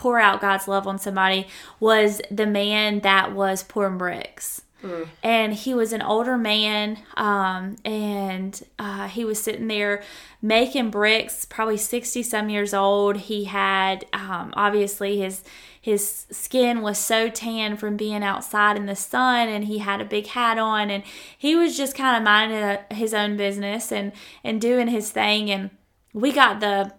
pour 0.00 0.18
out 0.18 0.40
God's 0.40 0.66
love 0.66 0.86
on 0.86 0.98
somebody 0.98 1.46
was 1.78 2.22
the 2.30 2.46
man 2.46 3.00
that 3.00 3.32
was 3.34 3.62
pouring 3.62 3.98
bricks. 3.98 4.62
Mm. 4.82 5.08
And 5.22 5.52
he 5.52 5.74
was 5.74 5.92
an 5.92 6.00
older 6.00 6.38
man, 6.38 7.00
um, 7.14 7.76
and 7.84 8.58
uh, 8.78 9.08
he 9.08 9.26
was 9.26 9.38
sitting 9.38 9.68
there 9.68 10.02
making 10.40 10.88
bricks, 10.88 11.44
probably 11.44 11.76
sixty 11.76 12.22
some 12.22 12.48
years 12.48 12.72
old. 12.72 13.18
He 13.18 13.44
had 13.44 14.06
um, 14.14 14.54
obviously 14.56 15.18
his 15.18 15.44
his 15.78 16.24
skin 16.30 16.80
was 16.80 16.96
so 16.96 17.28
tan 17.28 17.76
from 17.76 17.98
being 17.98 18.24
outside 18.24 18.78
in 18.78 18.86
the 18.86 18.96
sun, 18.96 19.48
and 19.48 19.66
he 19.66 19.80
had 19.80 20.00
a 20.00 20.04
big 20.06 20.28
hat 20.28 20.56
on, 20.58 20.88
and 20.88 21.02
he 21.36 21.54
was 21.54 21.76
just 21.76 21.94
kind 21.94 22.16
of 22.16 22.22
minding 22.22 22.78
his 22.90 23.12
own 23.12 23.36
business 23.36 23.92
and 23.92 24.12
and 24.42 24.62
doing 24.62 24.88
his 24.88 25.10
thing. 25.10 25.50
And 25.50 25.68
we 26.14 26.32
got 26.32 26.60
the 26.60 26.94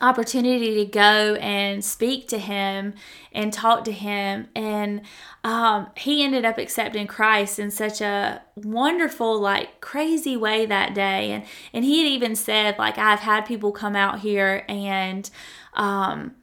opportunity 0.00 0.74
to 0.76 0.84
go 0.84 1.34
and 1.36 1.84
speak 1.84 2.28
to 2.28 2.38
him 2.38 2.94
and 3.32 3.52
talk 3.52 3.84
to 3.84 3.92
him. 3.92 4.48
And 4.54 5.02
um, 5.44 5.88
he 5.96 6.24
ended 6.24 6.44
up 6.44 6.58
accepting 6.58 7.06
christ 7.06 7.58
in 7.58 7.70
such 7.70 8.00
a 8.00 8.42
wonderful 8.56 9.38
like 9.38 9.80
crazy 9.80 10.36
way 10.36 10.66
that 10.66 10.94
day. 10.94 11.32
And 11.32 11.44
and 11.72 11.84
he 11.84 11.98
had 12.02 12.08
even 12.08 12.36
said 12.36 12.78
like 12.78 12.98
i've 12.98 13.20
had 13.20 13.46
people 13.46 13.72
come 13.72 13.96
out 13.96 14.20
here 14.20 14.64
and 14.68 15.28
um, 15.74 16.34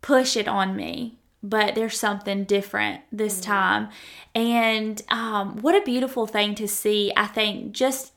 push 0.00 0.36
it 0.36 0.48
on 0.48 0.76
me 0.76 1.18
but 1.42 1.74
there's 1.74 1.98
something 1.98 2.44
different 2.44 3.00
this 3.10 3.40
mm-hmm. 3.40 3.50
time. 3.50 3.88
And 4.32 5.02
um, 5.08 5.56
what 5.60 5.74
a 5.74 5.84
beautiful 5.84 6.26
thing 6.26 6.54
to 6.56 6.68
see 6.68 7.12
i 7.16 7.26
think 7.26 7.72
just 7.72 8.12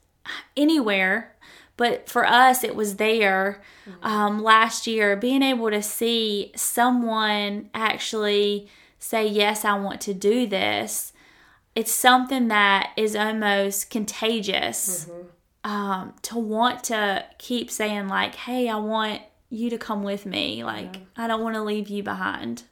anywhere 0.55 1.34
but 1.77 2.07
for 2.09 2.25
us, 2.25 2.63
it 2.63 2.75
was 2.75 2.95
there 2.95 3.61
um, 4.01 4.41
last 4.41 4.87
year, 4.87 5.15
being 5.15 5.43
able 5.43 5.69
to 5.69 5.81
see 5.81 6.51
someone 6.55 7.69
actually 7.73 8.69
say, 8.97 9.27
Yes, 9.27 9.65
I 9.65 9.77
want 9.77 10.01
to 10.01 10.13
do 10.13 10.47
this. 10.47 11.11
It's 11.75 11.91
something 11.91 12.47
that 12.47 12.91
is 12.95 13.15
almost 13.15 13.89
contagious 13.89 15.05
mm-hmm. 15.05 15.69
um, 15.69 16.13
to 16.23 16.37
want 16.37 16.85
to 16.85 17.25
keep 17.37 17.69
saying, 17.69 18.07
like, 18.07 18.35
Hey, 18.35 18.69
I 18.69 18.77
want 18.77 19.21
you 19.49 19.69
to 19.69 19.77
come 19.77 20.03
with 20.03 20.25
me. 20.25 20.63
Like, 20.63 20.95
yeah. 20.95 21.01
I 21.17 21.27
don't 21.27 21.43
want 21.43 21.55
to 21.55 21.61
leave 21.61 21.89
you 21.89 22.03
behind 22.03 22.63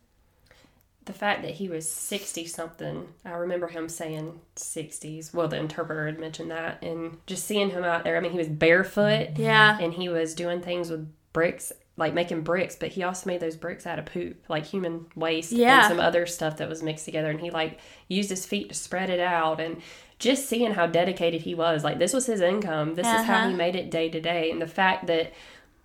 the 1.06 1.14
fact 1.14 1.42
that 1.42 1.52
he 1.52 1.70
was 1.70 1.90
60 1.90 2.46
something, 2.46 3.08
I 3.26 3.32
remember 3.32 3.68
him 3.68 3.90
saying 3.90 4.40
60s. 4.56 5.34
Well, 5.34 5.48
the 5.48 5.58
interpreter 5.58 6.06
had 6.06 6.20
mentioned 6.20 6.52
that. 6.52 6.82
And 6.82 7.18
just 7.26 7.46
seeing 7.46 7.70
him 7.70 7.84
out 7.84 8.04
there, 8.04 8.18
I 8.18 8.20
mean, 8.20 8.32
he 8.32 8.38
was 8.38 8.48
barefoot. 8.48 9.38
Yeah. 9.38 9.78
And 9.80 9.94
he 9.94 10.10
was 10.10 10.34
doing 10.34 10.62
things 10.62 10.90
with 10.90 11.12
bricks, 11.34 11.74
like 11.98 12.14
making 12.14 12.42
bricks, 12.42 12.76
but 12.76 12.90
he 12.90 13.04
also 13.04 13.30
made 13.30 13.40
those 13.40 13.56
bricks 13.56 13.86
out 13.86 14.00
of 14.00 14.06
poop, 14.06 14.44
like 14.48 14.66
human 14.66 15.06
waste 15.16 15.52
yeah. 15.52 15.80
and 15.80 15.90
some 15.90 16.00
other 16.00 16.26
stuff 16.26 16.58
that 16.58 16.70
was 16.70 16.84
mixed 16.84 17.06
together. 17.06 17.30
And 17.30 17.42
he, 17.42 17.52
like, 17.52 17.80
used 18.08 18.30
his 18.30 18.46
feet 18.46 18.70
to 18.70 18.76
spread 18.76 19.10
it 19.10 19.20
out. 19.20 19.60
And 19.60 19.82
just 20.20 20.48
seeing 20.48 20.74
how 20.74 20.88
dedicated 20.88 21.42
he 21.42 21.54
was, 21.54 21.84
like, 21.84 22.00
this 22.00 22.14
was 22.14 22.26
his 22.26 22.40
income. 22.40 22.96
This 22.96 23.08
uh-huh. 23.08 23.22
is 23.22 23.26
how 23.26 23.42
he 23.42 23.48
uh-huh. 23.48 23.58
made 23.58 23.76
it 23.76 23.92
day 23.92 24.10
to 24.10 24.22
day. 24.22 24.52
And 24.52 24.62
the 24.62 24.68
fact 24.68 25.08
that, 25.08 25.34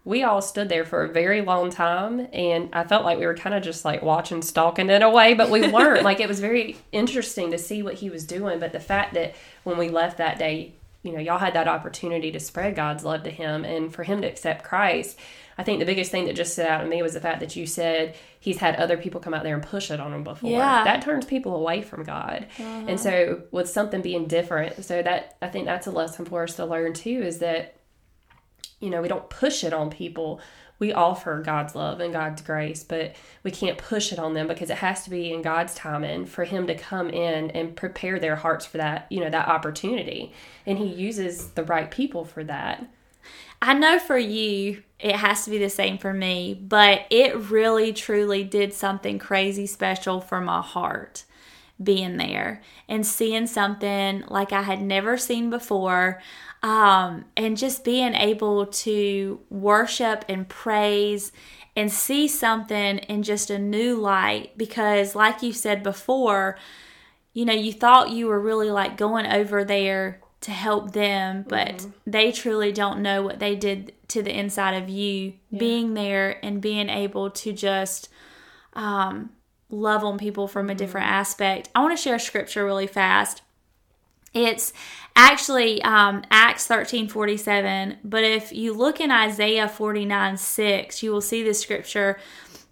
we 0.04 0.22
all 0.22 0.40
stood 0.40 0.68
there 0.68 0.84
for 0.84 1.04
a 1.04 1.08
very 1.08 1.40
long 1.40 1.70
time 1.70 2.26
and 2.32 2.68
i 2.72 2.84
felt 2.84 3.04
like 3.04 3.18
we 3.18 3.26
were 3.26 3.34
kind 3.34 3.54
of 3.54 3.62
just 3.62 3.84
like 3.84 4.02
watching 4.02 4.42
stalking 4.42 4.90
in 4.90 5.02
a 5.02 5.10
way 5.10 5.34
but 5.34 5.50
we 5.50 5.68
weren't 5.70 6.02
like 6.04 6.20
it 6.20 6.28
was 6.28 6.40
very 6.40 6.76
interesting 6.92 7.50
to 7.50 7.58
see 7.58 7.82
what 7.82 7.94
he 7.94 8.10
was 8.10 8.24
doing 8.24 8.58
but 8.58 8.72
the 8.72 8.80
fact 8.80 9.14
that 9.14 9.34
when 9.64 9.76
we 9.76 9.88
left 9.88 10.18
that 10.18 10.38
day 10.38 10.72
you 11.02 11.12
know 11.12 11.18
y'all 11.18 11.38
had 11.38 11.54
that 11.54 11.68
opportunity 11.68 12.32
to 12.32 12.40
spread 12.40 12.74
god's 12.74 13.04
love 13.04 13.22
to 13.22 13.30
him 13.30 13.64
and 13.64 13.92
for 13.92 14.02
him 14.02 14.22
to 14.22 14.28
accept 14.28 14.64
christ 14.64 15.18
i 15.56 15.62
think 15.62 15.78
the 15.78 15.86
biggest 15.86 16.10
thing 16.10 16.24
that 16.24 16.34
just 16.34 16.52
stood 16.52 16.66
out 16.66 16.82
to 16.82 16.88
me 16.88 17.02
was 17.02 17.14
the 17.14 17.20
fact 17.20 17.40
that 17.40 17.54
you 17.54 17.66
said 17.66 18.16
he's 18.40 18.58
had 18.58 18.76
other 18.76 18.96
people 18.96 19.20
come 19.20 19.34
out 19.34 19.42
there 19.42 19.54
and 19.54 19.62
push 19.62 19.90
it 19.90 20.00
on 20.00 20.12
him 20.12 20.24
before 20.24 20.50
yeah. 20.50 20.84
that 20.84 21.02
turns 21.02 21.24
people 21.24 21.54
away 21.54 21.82
from 21.82 22.02
god 22.02 22.46
uh-huh. 22.58 22.84
and 22.88 22.98
so 22.98 23.42
with 23.50 23.68
something 23.68 24.00
being 24.00 24.26
different 24.26 24.84
so 24.84 25.02
that 25.02 25.36
i 25.40 25.48
think 25.48 25.66
that's 25.66 25.86
a 25.86 25.90
lesson 25.90 26.24
for 26.24 26.42
us 26.42 26.56
to 26.56 26.64
learn 26.64 26.92
too 26.92 27.22
is 27.22 27.38
that 27.38 27.77
you 28.80 28.90
know, 28.90 29.02
we 29.02 29.08
don't 29.08 29.28
push 29.30 29.64
it 29.64 29.72
on 29.72 29.90
people. 29.90 30.40
We 30.78 30.92
offer 30.92 31.42
God's 31.42 31.74
love 31.74 32.00
and 32.00 32.12
God's 32.12 32.40
grace, 32.40 32.84
but 32.84 33.16
we 33.42 33.50
can't 33.50 33.78
push 33.78 34.12
it 34.12 34.18
on 34.18 34.34
them 34.34 34.46
because 34.46 34.70
it 34.70 34.78
has 34.78 35.02
to 35.04 35.10
be 35.10 35.32
in 35.32 35.42
God's 35.42 35.74
timing 35.74 36.26
for 36.26 36.44
Him 36.44 36.66
to 36.68 36.74
come 36.74 37.10
in 37.10 37.50
and 37.50 37.74
prepare 37.74 38.20
their 38.20 38.36
hearts 38.36 38.64
for 38.64 38.76
that, 38.76 39.06
you 39.10 39.20
know, 39.20 39.30
that 39.30 39.48
opportunity. 39.48 40.32
And 40.66 40.78
He 40.78 40.86
uses 40.86 41.48
the 41.50 41.64
right 41.64 41.90
people 41.90 42.24
for 42.24 42.44
that. 42.44 42.86
I 43.60 43.74
know 43.74 43.98
for 43.98 44.18
you, 44.18 44.84
it 45.00 45.16
has 45.16 45.44
to 45.44 45.50
be 45.50 45.58
the 45.58 45.68
same 45.68 45.98
for 45.98 46.12
me, 46.12 46.54
but 46.54 47.06
it 47.10 47.36
really, 47.50 47.92
truly 47.92 48.44
did 48.44 48.72
something 48.72 49.18
crazy 49.18 49.66
special 49.66 50.20
for 50.20 50.40
my 50.40 50.62
heart 50.62 51.24
being 51.82 52.16
there 52.16 52.60
and 52.88 53.06
seeing 53.06 53.46
something 53.46 54.24
like 54.28 54.52
I 54.52 54.62
had 54.62 54.82
never 54.82 55.16
seen 55.16 55.50
before 55.50 56.20
um, 56.62 57.24
and 57.36 57.56
just 57.56 57.84
being 57.84 58.14
able 58.14 58.66
to 58.66 59.40
worship 59.48 60.24
and 60.28 60.48
praise 60.48 61.32
and 61.76 61.92
see 61.92 62.26
something 62.26 62.98
in 62.98 63.22
just 63.22 63.50
a 63.50 63.58
new 63.58 63.96
light 63.96 64.58
because 64.58 65.14
like 65.14 65.42
you 65.42 65.52
said 65.52 65.82
before 65.82 66.58
you 67.32 67.44
know 67.44 67.52
you 67.52 67.72
thought 67.72 68.10
you 68.10 68.26
were 68.26 68.40
really 68.40 68.70
like 68.70 68.96
going 68.96 69.26
over 69.26 69.64
there 69.64 70.20
to 70.40 70.50
help 70.50 70.92
them 70.92 71.44
but 71.48 71.76
mm-hmm. 71.76 71.90
they 72.06 72.32
truly 72.32 72.72
don't 72.72 73.00
know 73.00 73.22
what 73.22 73.38
they 73.38 73.54
did 73.54 73.92
to 74.08 74.22
the 74.22 74.36
inside 74.36 74.74
of 74.82 74.88
you 74.88 75.34
yeah. 75.50 75.58
being 75.58 75.94
there 75.94 76.44
and 76.44 76.60
being 76.60 76.88
able 76.88 77.30
to 77.30 77.52
just 77.52 78.08
um, 78.72 79.30
love 79.70 80.02
on 80.02 80.18
people 80.18 80.48
from 80.48 80.70
a 80.70 80.74
different 80.74 81.04
mm-hmm. 81.06 81.14
aspect 81.14 81.68
i 81.76 81.80
want 81.80 81.96
to 81.96 82.02
share 82.02 82.18
scripture 82.18 82.64
really 82.64 82.88
fast 82.88 83.42
it's 84.34 84.72
actually 85.16 85.82
um, 85.82 86.22
Acts 86.30 86.66
13 86.66 87.08
47. 87.08 87.98
But 88.04 88.24
if 88.24 88.52
you 88.52 88.72
look 88.72 89.00
in 89.00 89.10
Isaiah 89.10 89.68
49 89.68 90.36
6, 90.36 91.02
you 91.02 91.10
will 91.10 91.20
see 91.20 91.42
the 91.42 91.54
scripture 91.54 92.18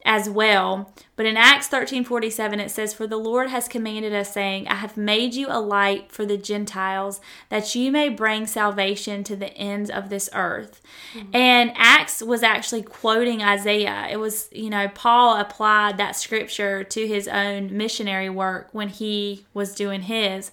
as 0.06 0.30
well. 0.30 0.92
But 1.16 1.26
in 1.26 1.36
Acts 1.36 1.66
13 1.66 2.04
47, 2.04 2.60
it 2.60 2.70
says, 2.70 2.94
For 2.94 3.06
the 3.06 3.16
Lord 3.16 3.50
has 3.50 3.66
commanded 3.66 4.14
us, 4.14 4.32
saying, 4.32 4.68
I 4.68 4.76
have 4.76 4.96
made 4.96 5.34
you 5.34 5.48
a 5.50 5.60
light 5.60 6.12
for 6.12 6.24
the 6.24 6.36
Gentiles, 6.36 7.20
that 7.48 7.74
you 7.74 7.90
may 7.90 8.08
bring 8.08 8.46
salvation 8.46 9.24
to 9.24 9.34
the 9.34 9.52
ends 9.54 9.90
of 9.90 10.08
this 10.08 10.30
earth. 10.32 10.80
Mm-hmm. 11.14 11.34
And 11.34 11.72
Acts 11.74 12.22
was 12.22 12.42
actually 12.42 12.82
quoting 12.82 13.42
Isaiah. 13.42 14.06
It 14.10 14.18
was, 14.18 14.48
you 14.52 14.70
know, 14.70 14.88
Paul 14.88 15.40
applied 15.40 15.98
that 15.98 16.16
scripture 16.16 16.84
to 16.84 17.06
his 17.06 17.26
own 17.26 17.76
missionary 17.76 18.30
work 18.30 18.68
when 18.72 18.88
he 18.88 19.44
was 19.52 19.74
doing 19.74 20.02
his. 20.02 20.52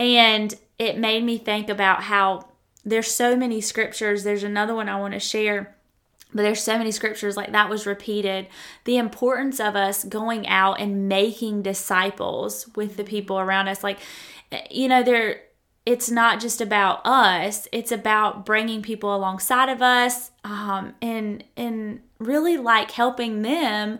And 0.00 0.54
it 0.78 0.98
made 0.98 1.22
me 1.22 1.36
think 1.36 1.68
about 1.68 2.04
how 2.04 2.48
there's 2.84 3.10
so 3.10 3.36
many 3.36 3.60
scriptures. 3.60 4.24
There's 4.24 4.42
another 4.42 4.74
one 4.74 4.88
I 4.88 4.98
want 4.98 5.14
to 5.14 5.20
share 5.20 5.76
but 6.32 6.42
there's 6.42 6.62
so 6.62 6.78
many 6.78 6.90
scriptures 6.90 7.36
like 7.36 7.52
that 7.52 7.68
was 7.68 7.86
repeated 7.86 8.46
the 8.84 8.96
importance 8.96 9.60
of 9.60 9.76
us 9.76 10.04
going 10.04 10.46
out 10.46 10.80
and 10.80 11.08
making 11.08 11.62
disciples 11.62 12.68
with 12.76 12.96
the 12.96 13.04
people 13.04 13.38
around 13.38 13.68
us 13.68 13.82
like 13.82 13.98
you 14.70 14.88
know 14.88 15.02
there 15.02 15.40
it's 15.86 16.10
not 16.10 16.40
just 16.40 16.60
about 16.60 17.04
us 17.04 17.66
it's 17.72 17.92
about 17.92 18.44
bringing 18.46 18.82
people 18.82 19.14
alongside 19.14 19.68
of 19.68 19.82
us 19.82 20.30
um, 20.44 20.94
and 21.00 21.42
and 21.56 22.00
really 22.18 22.56
like 22.56 22.90
helping 22.90 23.42
them 23.42 23.98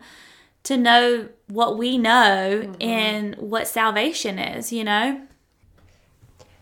to 0.63 0.77
know 0.77 1.29
what 1.49 1.79
we 1.79 1.97
know 1.97 2.63
mm-hmm. 2.63 2.83
and 2.83 3.35
what 3.37 3.67
salvation 3.67 4.39
is 4.39 4.73
you 4.73 4.85
know 4.85 5.21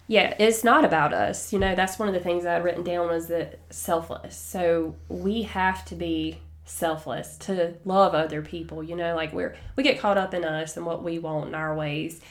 yeah, 0.09 0.35
it's 0.39 0.65
not 0.65 0.87
about 0.87 1.13
us. 1.13 1.53
You 1.53 1.59
know, 1.59 1.75
that's 1.75 1.99
one 1.99 2.09
of 2.09 2.15
the 2.15 2.21
things 2.21 2.47
I 2.47 2.55
had 2.55 2.65
written 2.65 2.83
down 2.83 3.09
was 3.09 3.29
that 3.29 3.61
selfless. 3.69 4.37
So 4.37 4.97
we 5.09 5.43
have 5.43 5.85
to 5.87 5.95
be 5.95 6.39
selfless 6.65 7.37
to 7.39 7.75
love 7.85 8.15
other 8.15 8.41
people. 8.41 8.83
You 8.83 8.97
know, 8.97 9.15
like 9.15 9.35
we're 9.35 9.55
we 9.77 9.83
get 9.83 10.01
caught 10.01 10.17
up 10.17 10.33
in 10.33 10.45
us 10.45 10.79
and 10.79 10.87
what 10.87 11.05
we 11.05 11.19
want 11.19 11.49
in 11.49 11.55
our 11.55 11.75
ways. 11.75 12.23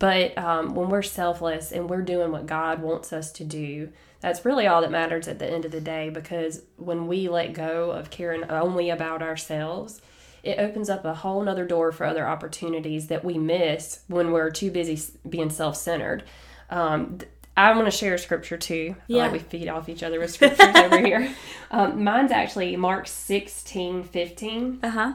But 0.00 0.36
um, 0.36 0.74
when 0.74 0.88
we're 0.88 1.02
selfless 1.02 1.70
and 1.70 1.88
we're 1.88 2.02
doing 2.02 2.32
what 2.32 2.46
God 2.46 2.82
wants 2.82 3.12
us 3.12 3.30
to 3.32 3.44
do, 3.44 3.90
that's 4.20 4.44
really 4.44 4.66
all 4.66 4.80
that 4.80 4.90
matters 4.90 5.28
at 5.28 5.38
the 5.38 5.48
end 5.48 5.64
of 5.64 5.70
the 5.72 5.80
day. 5.80 6.10
Because 6.10 6.62
when 6.76 7.06
we 7.06 7.28
let 7.28 7.52
go 7.52 7.92
of 7.92 8.10
caring 8.10 8.50
only 8.50 8.90
about 8.90 9.22
ourselves, 9.22 10.00
it 10.42 10.58
opens 10.58 10.90
up 10.90 11.04
a 11.04 11.14
whole 11.14 11.42
nother 11.42 11.66
door 11.66 11.92
for 11.92 12.06
other 12.06 12.26
opportunities 12.26 13.06
that 13.06 13.24
we 13.24 13.38
miss 13.38 14.00
when 14.08 14.32
we're 14.32 14.50
too 14.50 14.72
busy 14.72 14.98
being 15.28 15.50
self 15.50 15.76
centered. 15.76 16.24
Um, 16.70 17.18
I 17.56 17.72
want 17.72 17.86
to 17.86 17.90
share 17.90 18.16
scripture 18.16 18.56
too. 18.56 18.96
Yeah. 19.06 19.24
Like 19.24 19.32
we 19.32 19.38
feed 19.40 19.68
off 19.68 19.88
each 19.88 20.02
other 20.02 20.18
with 20.18 20.30
scriptures 20.30 20.74
over 20.74 20.98
here. 21.04 21.34
Um, 21.70 22.02
mine's 22.02 22.32
actually 22.32 22.74
Mark 22.76 23.06
16, 23.06 24.04
15. 24.04 24.80
Uh-huh. 24.82 25.12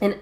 And 0.00 0.20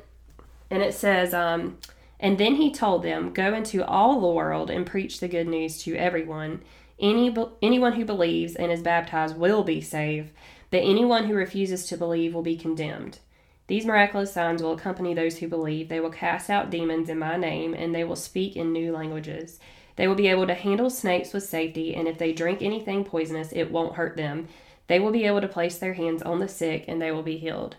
and 0.71 0.83
it 0.83 0.95
says, 0.95 1.35
um, 1.35 1.79
and 2.21 2.39
then 2.39 2.55
he 2.57 2.73
told 2.73 3.03
them, 3.03 3.33
Go 3.33 3.55
into 3.55 3.85
all 3.85 4.21
the 4.21 4.29
world 4.29 4.71
and 4.71 4.87
preach 4.87 5.21
the 5.21 5.29
good 5.29 5.49
news 5.49 5.83
to 5.83 5.97
everyone. 5.97 6.63
Any 6.99 7.35
anyone 7.61 7.95
who 7.95 8.05
believes 8.05 8.55
and 8.55 8.71
is 8.71 8.83
baptized 8.83 9.37
will 9.37 9.65
be 9.65 9.81
saved, 9.81 10.31
but 10.71 10.79
anyone 10.79 11.25
who 11.25 11.35
refuses 11.35 11.87
to 11.87 11.97
believe 11.97 12.35
will 12.35 12.43
be 12.43 12.57
condemned. 12.57 13.19
These 13.67 13.87
miraculous 13.87 14.33
signs 14.33 14.63
will 14.63 14.73
accompany 14.73 15.15
those 15.15 15.39
who 15.39 15.49
believe. 15.49 15.89
They 15.89 16.01
will 16.01 16.11
cast 16.11 16.51
out 16.51 16.71
demons 16.71 17.09
in 17.09 17.19
my 17.19 17.37
name, 17.37 17.75
and 17.75 17.95
they 17.95 18.05
will 18.05 18.17
speak 18.17 18.57
in 18.57 18.73
new 18.73 18.93
languages. 18.93 19.59
They 19.97 20.09
will 20.09 20.15
be 20.15 20.29
able 20.29 20.47
to 20.47 20.55
handle 20.55 20.91
snakes 20.91 21.33
with 21.33 21.45
safety, 21.45 21.95
and 21.95 22.09
if 22.09 22.19
they 22.19 22.33
drink 22.33 22.63
anything 22.63 23.05
poisonous, 23.05 23.53
it 23.53 23.71
won't 23.71 23.95
hurt 23.95 24.17
them. 24.17 24.49
They 24.87 24.99
will 24.99 25.13
be 25.13 25.25
able 25.25 25.41
to 25.41 25.49
place 25.49 25.79
their 25.79 25.95
hands 25.95 26.23
on 26.23 26.41
the 26.41 26.49
sick, 26.49 26.85
and 26.89 27.01
they 27.01 27.13
will 27.13 27.23
be 27.23 27.39
healed. 27.39 27.77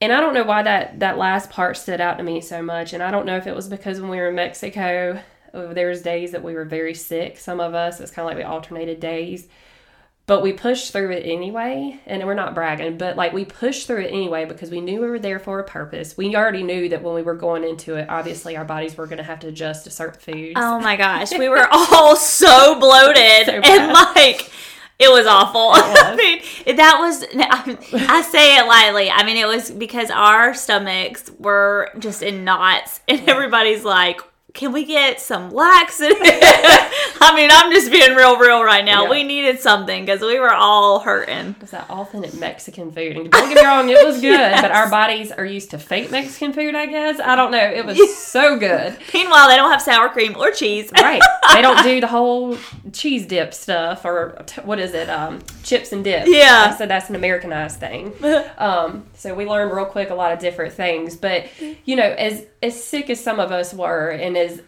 And 0.00 0.12
I 0.12 0.20
don't 0.20 0.34
know 0.34 0.44
why 0.44 0.62
that, 0.62 1.00
that 1.00 1.18
last 1.18 1.50
part 1.50 1.76
stood 1.76 2.00
out 2.00 2.18
to 2.18 2.24
me 2.24 2.40
so 2.40 2.62
much. 2.62 2.92
And 2.92 3.02
I 3.02 3.10
don't 3.10 3.26
know 3.26 3.36
if 3.36 3.46
it 3.46 3.54
was 3.54 3.68
because 3.68 4.00
when 4.00 4.10
we 4.10 4.18
were 4.18 4.28
in 4.28 4.36
Mexico, 4.36 5.20
there 5.52 5.88
was 5.88 6.02
days 6.02 6.30
that 6.32 6.44
we 6.44 6.54
were 6.54 6.64
very 6.64 6.94
sick. 6.94 7.38
Some 7.38 7.58
of 7.58 7.74
us, 7.74 8.00
it's 8.00 8.12
kind 8.12 8.24
of 8.24 8.30
like 8.30 8.36
we 8.36 8.44
alternated 8.44 9.00
days. 9.00 9.48
But 10.28 10.42
we 10.42 10.52
pushed 10.52 10.92
through 10.92 11.10
it 11.10 11.22
anyway 11.24 11.98
and 12.06 12.22
we're 12.24 12.34
not 12.34 12.54
bragging 12.54 12.98
but 12.98 13.16
like 13.16 13.32
we 13.32 13.44
pushed 13.46 13.86
through 13.86 14.02
it 14.02 14.12
anyway 14.12 14.44
because 14.44 14.70
we 14.70 14.80
knew 14.80 15.00
we 15.00 15.08
were 15.08 15.18
there 15.18 15.38
for 15.38 15.58
a 15.58 15.64
purpose. 15.64 16.16
We 16.16 16.36
already 16.36 16.62
knew 16.62 16.90
that 16.90 17.02
when 17.02 17.14
we 17.14 17.22
were 17.22 17.34
going 17.34 17.64
into 17.64 17.96
it 17.96 18.08
obviously 18.08 18.56
our 18.56 18.64
bodies 18.64 18.96
were 18.96 19.06
going 19.06 19.18
to 19.18 19.24
have 19.24 19.40
to 19.40 19.48
adjust 19.48 19.84
to 19.84 19.90
certain 19.90 20.20
foods. 20.20 20.52
Oh 20.56 20.78
my 20.78 20.96
gosh, 20.96 21.32
we 21.32 21.48
were 21.48 21.66
all 21.72 22.14
so 22.14 22.78
bloated 22.78 23.46
So 23.46 23.52
and 23.52 23.92
like 23.92 24.52
it 24.98 25.10
was 25.10 25.26
awful. 25.26 25.70
I 25.74 26.16
mean, 26.16 26.76
that 26.76 26.98
was 26.98 27.24
I 27.92 28.20
say 28.22 28.58
it 28.58 28.66
lightly. 28.66 29.10
I 29.10 29.24
mean, 29.24 29.36
it 29.36 29.46
was 29.46 29.70
because 29.70 30.10
our 30.10 30.54
stomachs 30.54 31.30
were 31.38 31.90
just 31.98 32.22
in 32.22 32.44
knots 32.44 33.00
and 33.08 33.26
everybody's 33.28 33.84
like 33.84 34.20
can 34.58 34.72
we 34.72 34.84
get 34.84 35.20
some 35.20 35.50
laxative? 35.52 36.16
I 36.20 37.32
mean, 37.34 37.48
I'm 37.52 37.70
just 37.72 37.90
being 37.92 38.14
real, 38.16 38.38
real 38.38 38.62
right 38.64 38.84
now. 38.84 39.04
Yeah. 39.04 39.10
We 39.10 39.22
needed 39.22 39.60
something 39.60 40.04
because 40.04 40.20
we 40.20 40.38
were 40.40 40.52
all 40.52 40.98
hurting. 40.98 41.50
It 41.50 41.60
was 41.60 41.70
that 41.70 41.88
authentic 41.90 42.34
Mexican 42.34 42.90
food. 42.90 43.16
And 43.16 43.30
don't 43.30 43.48
get 43.48 43.62
me 43.62 43.64
wrong, 43.68 43.88
it 43.88 44.04
was 44.04 44.16
good, 44.20 44.30
Yes. 44.38 44.60
but 44.60 44.72
our 44.72 44.90
bodies 44.90 45.30
are 45.30 45.44
used 45.44 45.70
to 45.70 45.78
fake 45.78 46.10
Mexican 46.10 46.52
food, 46.52 46.74
I 46.74 46.86
guess. 46.86 47.20
I 47.20 47.36
don't 47.36 47.52
know. 47.52 47.58
It 47.70 47.84
was 47.86 48.16
so 48.18 48.58
good. 48.58 48.96
Meanwhile, 49.14 49.48
they 49.48 49.56
don't 49.56 49.70
have 49.70 49.82
sour 49.82 50.08
cream 50.08 50.34
or 50.36 50.50
cheese. 50.50 50.90
Right. 50.92 51.22
They 51.54 51.62
don't 51.62 51.82
do 51.84 52.00
the 52.00 52.06
whole 52.08 52.58
cheese 52.92 53.26
dip 53.26 53.54
stuff 53.54 54.04
or 54.04 54.42
t- 54.46 54.60
what 54.62 54.80
is 54.80 54.92
it? 54.92 55.08
Um, 55.08 55.40
chips 55.62 55.92
and 55.92 56.02
dip. 56.02 56.26
Yeah. 56.26 56.76
So 56.76 56.86
that's 56.86 57.08
an 57.10 57.14
Americanized 57.14 57.78
thing. 57.78 58.12
Um, 58.58 59.06
so 59.14 59.34
we 59.34 59.46
learned 59.46 59.72
real 59.72 59.86
quick 59.86 60.10
a 60.10 60.14
lot 60.16 60.32
of 60.32 60.40
different 60.40 60.72
things. 60.74 61.16
But, 61.16 61.46
you 61.84 61.94
know, 61.94 62.02
as, 62.18 62.44
as 62.62 62.82
sick 62.82 63.10
as 63.10 63.22
some 63.22 63.40
of 63.40 63.52
us 63.52 63.72
were 63.72 64.10
and 64.10 64.36
as 64.36 64.62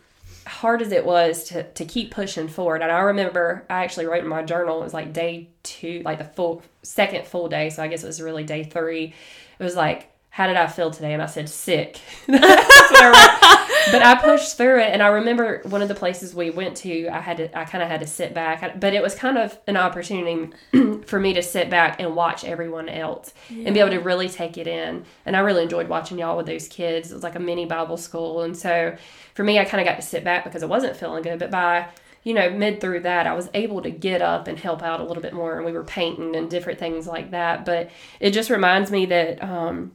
hard 0.46 0.82
as 0.82 0.90
it 0.92 1.04
was 1.04 1.44
to, 1.44 1.62
to 1.62 1.84
keep 1.84 2.10
pushing 2.10 2.48
forward. 2.48 2.82
And 2.82 2.90
I 2.90 3.00
remember 3.00 3.64
I 3.70 3.84
actually 3.84 4.06
wrote 4.06 4.24
in 4.24 4.28
my 4.28 4.42
journal, 4.42 4.80
it 4.80 4.84
was 4.84 4.94
like 4.94 5.12
day 5.12 5.48
two, 5.62 6.02
like 6.04 6.18
the 6.18 6.24
full 6.24 6.62
second 6.82 7.26
full 7.26 7.48
day. 7.48 7.70
So 7.70 7.82
I 7.82 7.88
guess 7.88 8.02
it 8.02 8.06
was 8.06 8.20
really 8.20 8.44
day 8.44 8.64
three. 8.64 9.14
It 9.58 9.62
was 9.62 9.76
like, 9.76 10.10
how 10.30 10.46
did 10.46 10.56
I 10.56 10.68
feel 10.68 10.90
today? 10.90 11.12
And 11.12 11.20
I 11.20 11.26
said, 11.26 11.48
sick. 11.48 12.00
That's 12.28 12.90
what 12.90 13.02
I 13.02 13.08
wrote. 13.08 13.92
But 13.92 14.02
I 14.02 14.14
pushed 14.14 14.56
through 14.56 14.80
it. 14.80 14.92
And 14.92 15.02
I 15.02 15.08
remember 15.08 15.60
one 15.64 15.82
of 15.82 15.88
the 15.88 15.94
places 15.94 16.34
we 16.34 16.50
went 16.50 16.76
to, 16.78 17.08
I 17.08 17.20
had 17.20 17.38
to, 17.38 17.58
I 17.58 17.64
kind 17.64 17.82
of 17.82 17.90
had 17.90 18.00
to 18.00 18.06
sit 18.06 18.32
back, 18.32 18.78
but 18.78 18.94
it 18.94 19.02
was 19.02 19.14
kind 19.14 19.36
of 19.38 19.58
an 19.66 19.76
opportunity 19.76 20.52
for 21.06 21.18
me 21.18 21.34
to 21.34 21.42
sit 21.42 21.68
back 21.68 22.00
and 22.00 22.14
watch 22.14 22.44
everyone 22.44 22.88
else 22.88 23.34
and 23.50 23.74
be 23.74 23.80
able 23.80 23.90
to 23.90 23.98
really 23.98 24.28
take 24.28 24.56
it 24.56 24.68
in. 24.68 25.04
And 25.26 25.36
I 25.36 25.40
really 25.40 25.64
enjoyed 25.64 25.88
watching 25.88 26.18
y'all 26.18 26.36
with 26.36 26.46
those 26.46 26.68
kids. 26.68 27.10
It 27.10 27.14
was 27.14 27.24
like 27.24 27.34
a 27.34 27.40
mini 27.40 27.66
Bible 27.66 27.96
school. 27.96 28.42
And 28.42 28.56
so 28.56 28.96
for 29.34 29.42
me, 29.42 29.58
I 29.58 29.64
kind 29.64 29.80
of 29.80 29.86
got 29.86 29.96
to 29.96 30.06
sit 30.06 30.22
back 30.22 30.44
because 30.44 30.62
I 30.62 30.66
wasn't 30.66 30.96
feeling 30.96 31.22
good. 31.22 31.40
But 31.40 31.50
by, 31.50 31.88
you 32.22 32.34
know, 32.34 32.50
mid 32.50 32.80
through 32.80 33.00
that, 33.00 33.26
I 33.26 33.34
was 33.34 33.48
able 33.52 33.82
to 33.82 33.90
get 33.90 34.22
up 34.22 34.46
and 34.46 34.58
help 34.58 34.82
out 34.82 35.00
a 35.00 35.04
little 35.04 35.22
bit 35.22 35.32
more. 35.32 35.56
And 35.56 35.66
we 35.66 35.72
were 35.72 35.84
painting 35.84 36.36
and 36.36 36.48
different 36.48 36.78
things 36.78 37.06
like 37.08 37.32
that. 37.32 37.64
But 37.64 37.90
it 38.20 38.30
just 38.30 38.50
reminds 38.50 38.92
me 38.92 39.06
that, 39.06 39.42
um, 39.42 39.92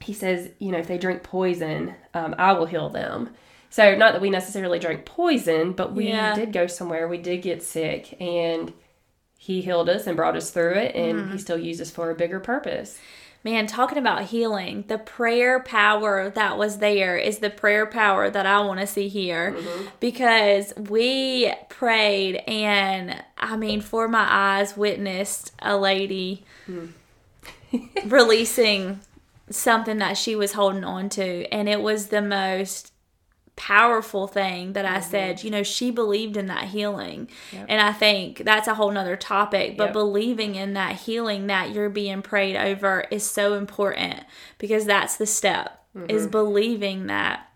he 0.00 0.12
says, 0.12 0.50
you 0.58 0.72
know, 0.72 0.78
if 0.78 0.86
they 0.86 0.98
drink 0.98 1.22
poison, 1.22 1.94
um, 2.14 2.34
I 2.38 2.52
will 2.52 2.66
heal 2.66 2.88
them. 2.88 3.30
So, 3.68 3.94
not 3.94 4.14
that 4.14 4.22
we 4.22 4.30
necessarily 4.30 4.78
drank 4.78 5.04
poison, 5.04 5.72
but 5.72 5.92
we 5.92 6.08
Yeah. 6.08 6.34
did 6.34 6.52
go 6.52 6.66
somewhere. 6.66 7.06
We 7.06 7.18
did 7.18 7.42
get 7.42 7.62
sick, 7.62 8.20
and 8.20 8.72
he 9.38 9.60
healed 9.60 9.88
us 9.88 10.06
and 10.06 10.16
brought 10.16 10.36
us 10.36 10.50
through 10.50 10.72
it, 10.72 10.94
and 10.94 11.18
he 11.18 11.24
mm-hmm. 11.24 11.36
still 11.36 11.58
used 11.58 11.80
us 11.80 11.90
for 11.90 12.10
a 12.10 12.14
bigger 12.14 12.40
purpose. 12.40 12.98
Man, 13.42 13.66
talking 13.66 13.96
about 13.96 14.24
healing, 14.24 14.84
the 14.88 14.98
prayer 14.98 15.60
power 15.60 16.28
that 16.28 16.58
was 16.58 16.78
there 16.78 17.16
is 17.16 17.38
the 17.38 17.48
prayer 17.48 17.86
power 17.86 18.28
that 18.28 18.44
I 18.44 18.60
want 18.60 18.80
to 18.80 18.86
see 18.86 19.08
here 19.08 19.52
mm-hmm. 19.52 19.86
because 19.98 20.74
we 20.76 21.50
prayed, 21.70 22.36
and 22.46 23.22
I 23.38 23.56
mean, 23.56 23.80
for 23.80 24.08
my 24.08 24.26
eyes, 24.28 24.76
witnessed 24.76 25.52
a 25.60 25.78
lady 25.78 26.44
hmm. 26.66 26.88
releasing 28.04 29.00
something 29.50 29.98
that 29.98 30.16
she 30.16 30.34
was 30.36 30.52
holding 30.52 30.84
on 30.84 31.08
to, 31.10 31.46
and 31.52 31.68
it 31.68 31.80
was 31.82 32.08
the 32.08 32.22
most 32.22 32.92
powerful 33.56 34.26
thing 34.26 34.72
that 34.72 34.86
I 34.86 35.00
said, 35.00 35.44
you 35.44 35.50
know, 35.50 35.62
she 35.62 35.90
believed 35.90 36.38
in 36.38 36.46
that 36.46 36.64
healing. 36.68 37.28
And 37.68 37.78
I 37.78 37.92
think 37.92 38.38
that's 38.38 38.66
a 38.66 38.74
whole 38.74 38.90
nother 38.90 39.16
topic, 39.16 39.76
but 39.76 39.84
Yep. 39.86 39.92
believing 39.92 40.54
in 40.54 40.72
that 40.74 40.96
healing 40.96 41.46
that 41.48 41.72
you're 41.72 41.90
being 41.90 42.22
prayed 42.22 42.56
over 42.56 43.04
is 43.10 43.28
so 43.28 43.54
important 43.54 44.20
because 44.56 44.86
that's 44.86 45.18
the 45.18 45.26
step 45.26 45.84
is 46.08 46.26
believing 46.26 47.08
that. 47.08 47.48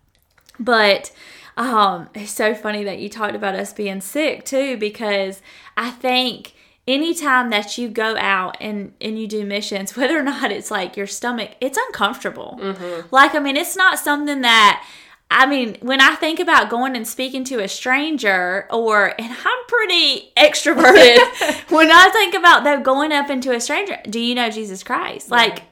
But 0.58 1.10
um 1.56 2.08
it's 2.14 2.32
so 2.32 2.54
funny 2.54 2.84
that 2.84 2.98
you 2.98 3.08
talked 3.08 3.36
about 3.36 3.54
us 3.54 3.72
being 3.72 4.00
sick 4.00 4.44
too 4.44 4.76
because 4.76 5.40
I 5.76 5.90
think 5.90 6.54
anytime 6.86 7.50
that 7.50 7.78
you 7.78 7.88
go 7.88 8.16
out 8.16 8.56
and 8.60 8.92
and 9.00 9.18
you 9.18 9.26
do 9.26 9.44
missions 9.44 9.96
whether 9.96 10.18
or 10.18 10.22
not 10.22 10.52
it's 10.52 10.70
like 10.70 10.96
your 10.96 11.06
stomach 11.06 11.52
it's 11.60 11.78
uncomfortable. 11.78 12.58
Mm-hmm. 12.60 13.08
Like 13.10 13.34
I 13.34 13.38
mean 13.38 13.56
it's 13.56 13.76
not 13.76 13.98
something 13.98 14.42
that 14.42 14.84
I 15.30 15.46
mean, 15.46 15.78
when 15.80 16.00
I 16.00 16.14
think 16.14 16.38
about 16.38 16.70
going 16.70 16.94
and 16.94 17.08
speaking 17.08 17.44
to 17.44 17.58
a 17.58 17.66
stranger, 17.66 18.68
or, 18.70 19.14
and 19.18 19.32
I'm 19.32 19.66
pretty 19.66 20.30
extroverted, 20.36 21.70
when 21.72 21.90
I 21.90 22.08
think 22.10 22.34
about 22.34 22.62
them 22.62 22.82
going 22.84 23.10
up 23.10 23.30
into 23.30 23.50
a 23.50 23.58
stranger, 23.58 23.98
do 24.08 24.20
you 24.20 24.34
know 24.34 24.50
Jesus 24.50 24.84
Christ? 24.84 25.30
Like, 25.30 25.62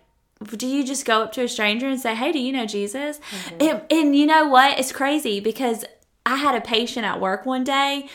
do 0.56 0.66
you 0.66 0.84
just 0.84 1.04
go 1.04 1.22
up 1.22 1.32
to 1.32 1.44
a 1.44 1.48
stranger 1.48 1.86
and 1.86 2.00
say, 2.00 2.14
hey, 2.14 2.32
do 2.32 2.40
you 2.40 2.50
know 2.50 2.66
Jesus? 2.66 3.20
Mm-hmm. 3.20 3.56
And, 3.60 3.82
and 3.90 4.16
you 4.16 4.26
know 4.26 4.48
what? 4.48 4.80
It's 4.80 4.90
crazy 4.90 5.38
because 5.38 5.84
I 6.26 6.36
had 6.36 6.56
a 6.56 6.60
patient 6.60 7.06
at 7.06 7.20
work 7.20 7.46
one 7.46 7.62
day 7.62 8.08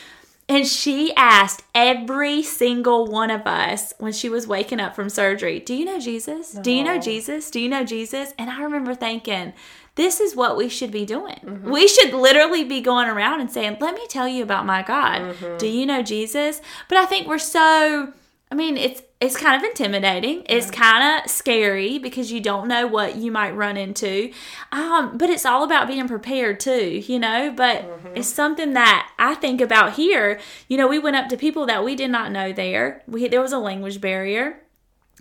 and 0.49 0.65
she 0.65 1.13
asked 1.15 1.63
every 1.75 2.41
single 2.41 3.05
one 3.05 3.29
of 3.29 3.45
us 3.45 3.93
when 3.97 4.13
she 4.13 4.29
was 4.29 4.47
waking 4.47 4.79
up 4.79 4.95
from 4.95 5.09
surgery, 5.09 5.59
Do 5.59 5.73
you 5.73 5.85
know 5.85 5.99
Jesus? 5.99 6.53
Do 6.53 6.71
you 6.71 6.83
know 6.83 6.99
Jesus? 6.99 7.51
Do 7.51 7.59
you 7.59 7.67
know 7.67 7.83
Jesus? 7.83 8.33
And 8.37 8.49
I 8.49 8.61
remember 8.61 8.95
thinking, 8.95 9.53
this 9.95 10.21
is 10.21 10.35
what 10.35 10.55
we 10.55 10.69
should 10.69 10.91
be 10.91 11.05
doing. 11.05 11.39
Mm-hmm. 11.43 11.71
We 11.71 11.87
should 11.87 12.13
literally 12.13 12.63
be 12.63 12.81
going 12.81 13.09
around 13.09 13.41
and 13.41 13.51
saying, 13.51 13.77
Let 13.81 13.95
me 13.95 14.05
tell 14.07 14.27
you 14.27 14.43
about 14.43 14.65
my 14.65 14.83
God. 14.83 15.21
Mm-hmm. 15.21 15.57
Do 15.57 15.67
you 15.67 15.85
know 15.85 16.01
Jesus? 16.01 16.61
But 16.87 16.97
I 16.97 17.05
think 17.05 17.27
we're 17.27 17.39
so 17.39 18.13
I 18.49 18.55
mean, 18.55 18.77
it's 18.77 19.01
it's 19.19 19.35
kind 19.35 19.61
of 19.61 19.67
intimidating. 19.67 20.43
It's 20.47 20.71
kind 20.71 21.21
of 21.25 21.29
scary 21.29 21.97
because 21.97 22.31
you 22.31 22.39
don't 22.39 22.67
know 22.67 22.87
what 22.87 23.17
you 23.17 23.31
might 23.31 23.51
run 23.51 23.75
into. 23.75 24.31
Um, 24.71 25.17
but 25.17 25.29
it's 25.29 25.45
all 25.45 25.63
about 25.63 25.87
being 25.87 26.07
prepared 26.07 26.59
too, 26.59 27.03
you 27.05 27.19
know. 27.19 27.51
But 27.55 27.85
it's 28.15 28.29
something 28.29 28.73
that 28.73 29.11
I 29.19 29.35
think 29.35 29.59
about 29.59 29.93
here. 29.93 30.39
You 30.69 30.77
know, 30.77 30.87
we 30.87 30.99
went 30.99 31.17
up 31.17 31.27
to 31.29 31.37
people 31.37 31.65
that 31.65 31.83
we 31.83 31.95
did 31.95 32.09
not 32.09 32.31
know 32.31 32.53
there. 32.53 33.03
We 33.07 33.27
there 33.27 33.41
was 33.41 33.51
a 33.51 33.59
language 33.59 33.99
barrier. 33.99 34.61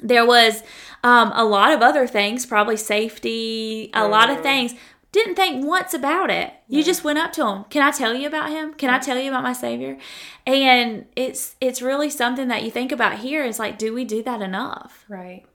There 0.00 0.26
was 0.26 0.62
um, 1.02 1.32
a 1.34 1.44
lot 1.44 1.72
of 1.72 1.80
other 1.80 2.06
things, 2.06 2.44
probably 2.44 2.76
safety, 2.76 3.90
a 3.94 4.06
lot 4.06 4.28
of 4.28 4.42
things. 4.42 4.74
Didn't 5.16 5.36
think 5.36 5.64
once 5.64 5.94
about 5.94 6.28
it. 6.28 6.52
You 6.68 6.84
just 6.84 7.02
went 7.02 7.18
up 7.18 7.32
to 7.32 7.46
him. 7.46 7.64
Can 7.70 7.80
I 7.80 7.90
tell 7.90 8.14
you 8.14 8.26
about 8.26 8.50
him? 8.50 8.74
Can 8.74 8.90
I 8.90 8.98
tell 8.98 9.18
you 9.18 9.30
about 9.30 9.42
my 9.42 9.54
Savior? 9.54 9.96
And 10.46 11.06
it's 11.16 11.56
it's 11.58 11.80
really 11.80 12.10
something 12.10 12.48
that 12.48 12.64
you 12.64 12.70
think 12.70 12.92
about 12.92 13.20
here. 13.20 13.42
Is 13.42 13.58
like, 13.58 13.78
do 13.78 13.94
we 13.94 14.04
do 14.04 14.22
that 14.24 14.42
enough? 14.42 15.06
Right. 15.08 15.46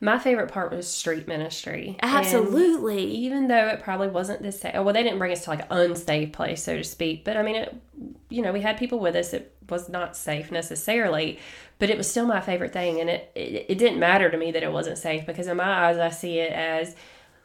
My 0.00 0.18
favorite 0.18 0.50
part 0.50 0.72
was 0.72 0.88
street 0.88 1.28
ministry. 1.28 1.98
And 2.00 2.10
Absolutely. 2.10 3.04
even 3.04 3.48
though 3.48 3.68
it 3.68 3.82
probably 3.82 4.08
wasn't 4.08 4.40
the 4.40 4.50
same, 4.50 4.82
well, 4.82 4.94
they 4.94 5.02
didn't 5.02 5.18
bring 5.18 5.32
us 5.32 5.44
to 5.44 5.50
like 5.50 5.60
an 5.60 5.66
unsafe 5.68 6.32
place, 6.32 6.62
so 6.62 6.78
to 6.78 6.82
speak. 6.82 7.22
But 7.22 7.36
I 7.36 7.42
mean, 7.42 7.56
it, 7.56 7.76
you 8.30 8.40
know, 8.40 8.50
we 8.50 8.62
had 8.62 8.78
people 8.78 8.98
with 8.98 9.14
us. 9.14 9.34
It 9.34 9.54
was 9.68 9.90
not 9.90 10.16
safe 10.16 10.50
necessarily, 10.50 11.38
but 11.78 11.90
it 11.90 11.98
was 11.98 12.10
still 12.10 12.24
my 12.24 12.40
favorite 12.40 12.72
thing. 12.72 12.98
And 12.98 13.10
it, 13.10 13.30
it, 13.34 13.66
it 13.68 13.78
didn't 13.78 13.98
matter 13.98 14.30
to 14.30 14.38
me 14.38 14.52
that 14.52 14.62
it 14.62 14.72
wasn't 14.72 14.96
safe 14.96 15.26
because 15.26 15.48
in 15.48 15.58
my 15.58 15.88
eyes, 15.90 15.98
I 15.98 16.08
see 16.08 16.38
it 16.38 16.52
as 16.52 16.96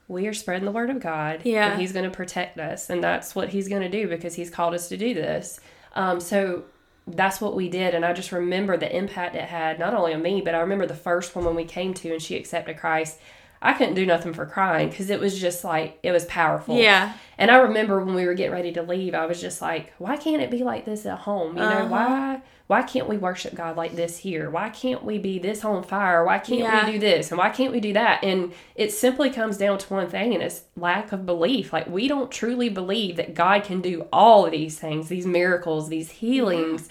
we 0.08 0.28
are 0.28 0.34
spreading 0.34 0.66
the 0.66 0.72
word 0.72 0.90
of 0.90 1.00
God. 1.00 1.42
Yeah. 1.44 1.72
And 1.72 1.82
He's 1.82 1.92
going 1.92 2.06
to 2.10 2.16
protect 2.16 2.58
us. 2.60 2.90
And 2.90 3.04
that's 3.04 3.36
what 3.36 3.50
He's 3.50 3.68
going 3.68 3.82
to 3.82 3.90
do 3.90 4.08
because 4.08 4.36
He's 4.36 4.50
called 4.50 4.74
us 4.74 4.88
to 4.90 4.98
do 4.98 5.14
this. 5.14 5.60
Um, 5.96 6.20
so 6.20 6.64
that's 7.08 7.40
what 7.42 7.56
we 7.56 7.70
did. 7.70 7.94
And 7.96 8.06
I 8.06 8.14
just 8.14 8.32
remember 8.32 8.78
the 8.78 8.94
impact 8.96 9.36
it 9.36 9.44
had, 9.46 9.80
not 9.80 9.94
only 9.94 10.14
on 10.14 10.22
me, 10.22 10.42
but 10.42 10.56
I 10.56 10.60
remember 10.60 10.86
the 10.86 10.94
first 10.96 11.36
one 11.36 11.46
when 11.46 11.56
we 11.56 11.64
came 11.66 11.94
to 11.96 12.12
and 12.12 12.22
she 12.22 12.36
accepted 12.36 12.78
Christ. 12.78 13.18
I 13.62 13.74
couldn't 13.74 13.96
do 13.96 14.06
nothing 14.06 14.34
for 14.34 14.46
crying 14.46 14.90
because 14.90 15.10
it 15.10 15.20
was 15.20 15.40
just 15.40 15.64
like, 15.64 15.98
it 16.04 16.12
was 16.12 16.26
powerful. 16.26 16.78
Yeah. 16.78 17.14
And 17.40 17.50
I 17.50 17.58
remember 17.58 18.04
when 18.04 18.14
we 18.14 18.26
were 18.28 18.36
getting 18.36 18.52
ready 18.54 18.72
to 18.74 18.84
leave, 18.84 19.16
I 19.16 19.26
was 19.26 19.42
just 19.42 19.62
like, 19.64 19.94
why 19.98 20.16
can't 20.16 20.44
it 20.44 20.52
be 20.52 20.64
like 20.64 20.86
this 20.86 21.06
at 21.08 21.20
home? 21.20 21.56
You 21.58 21.64
know, 21.64 21.70
Uh-huh. 21.70 21.88
why 21.88 22.42
why 22.68 22.82
can't 22.84 23.08
we 23.08 23.16
worship 23.18 23.56
God 23.56 23.78
like 23.78 23.96
this 23.96 24.18
here? 24.18 24.50
Why 24.50 24.68
can't 24.70 25.04
we 25.04 25.18
be 25.18 25.40
this 25.40 25.64
on 25.64 25.84
fire? 25.84 26.26
Why 26.26 26.38
can't 26.38 26.60
Yeah. 26.60 26.86
we 26.86 26.92
do 26.94 27.00
this? 27.00 27.32
And 27.32 27.38
why 27.38 27.50
can't 27.50 27.72
we 27.72 27.80
do 27.80 27.94
that? 27.94 28.24
And 28.24 28.52
it 28.76 28.92
simply 28.92 29.30
comes 29.30 29.58
down 29.58 29.78
to 29.80 29.94
one 29.94 30.10
thing 30.10 30.34
and 30.34 30.44
it's 30.44 30.64
lack 30.76 31.14
of 31.14 31.26
belief. 31.26 31.72
Like 31.72 31.88
we 31.88 32.10
don't 32.10 32.30
truly 32.30 32.68
believe 32.68 33.16
that 33.16 33.34
God 33.34 33.64
can 33.64 33.80
do 33.80 34.06
all 34.12 34.46
of 34.46 34.52
these 34.52 34.78
things, 34.78 35.08
these 35.08 35.26
miracles, 35.26 35.88
these 35.88 36.12
healings, 36.12 36.90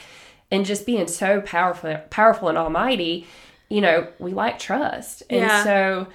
and 0.51 0.65
just 0.65 0.87
being 0.87 1.07
so 1.09 1.43
powerful 1.43 1.97
powerful 2.09 2.49
and 2.49 2.57
almighty, 2.57 3.27
you 3.69 3.83
know, 3.83 4.07
we 4.19 4.33
lack 4.33 4.59
trust. 4.59 5.25
And 5.29 5.41
Yeah. 5.43 5.63
so 5.65 6.07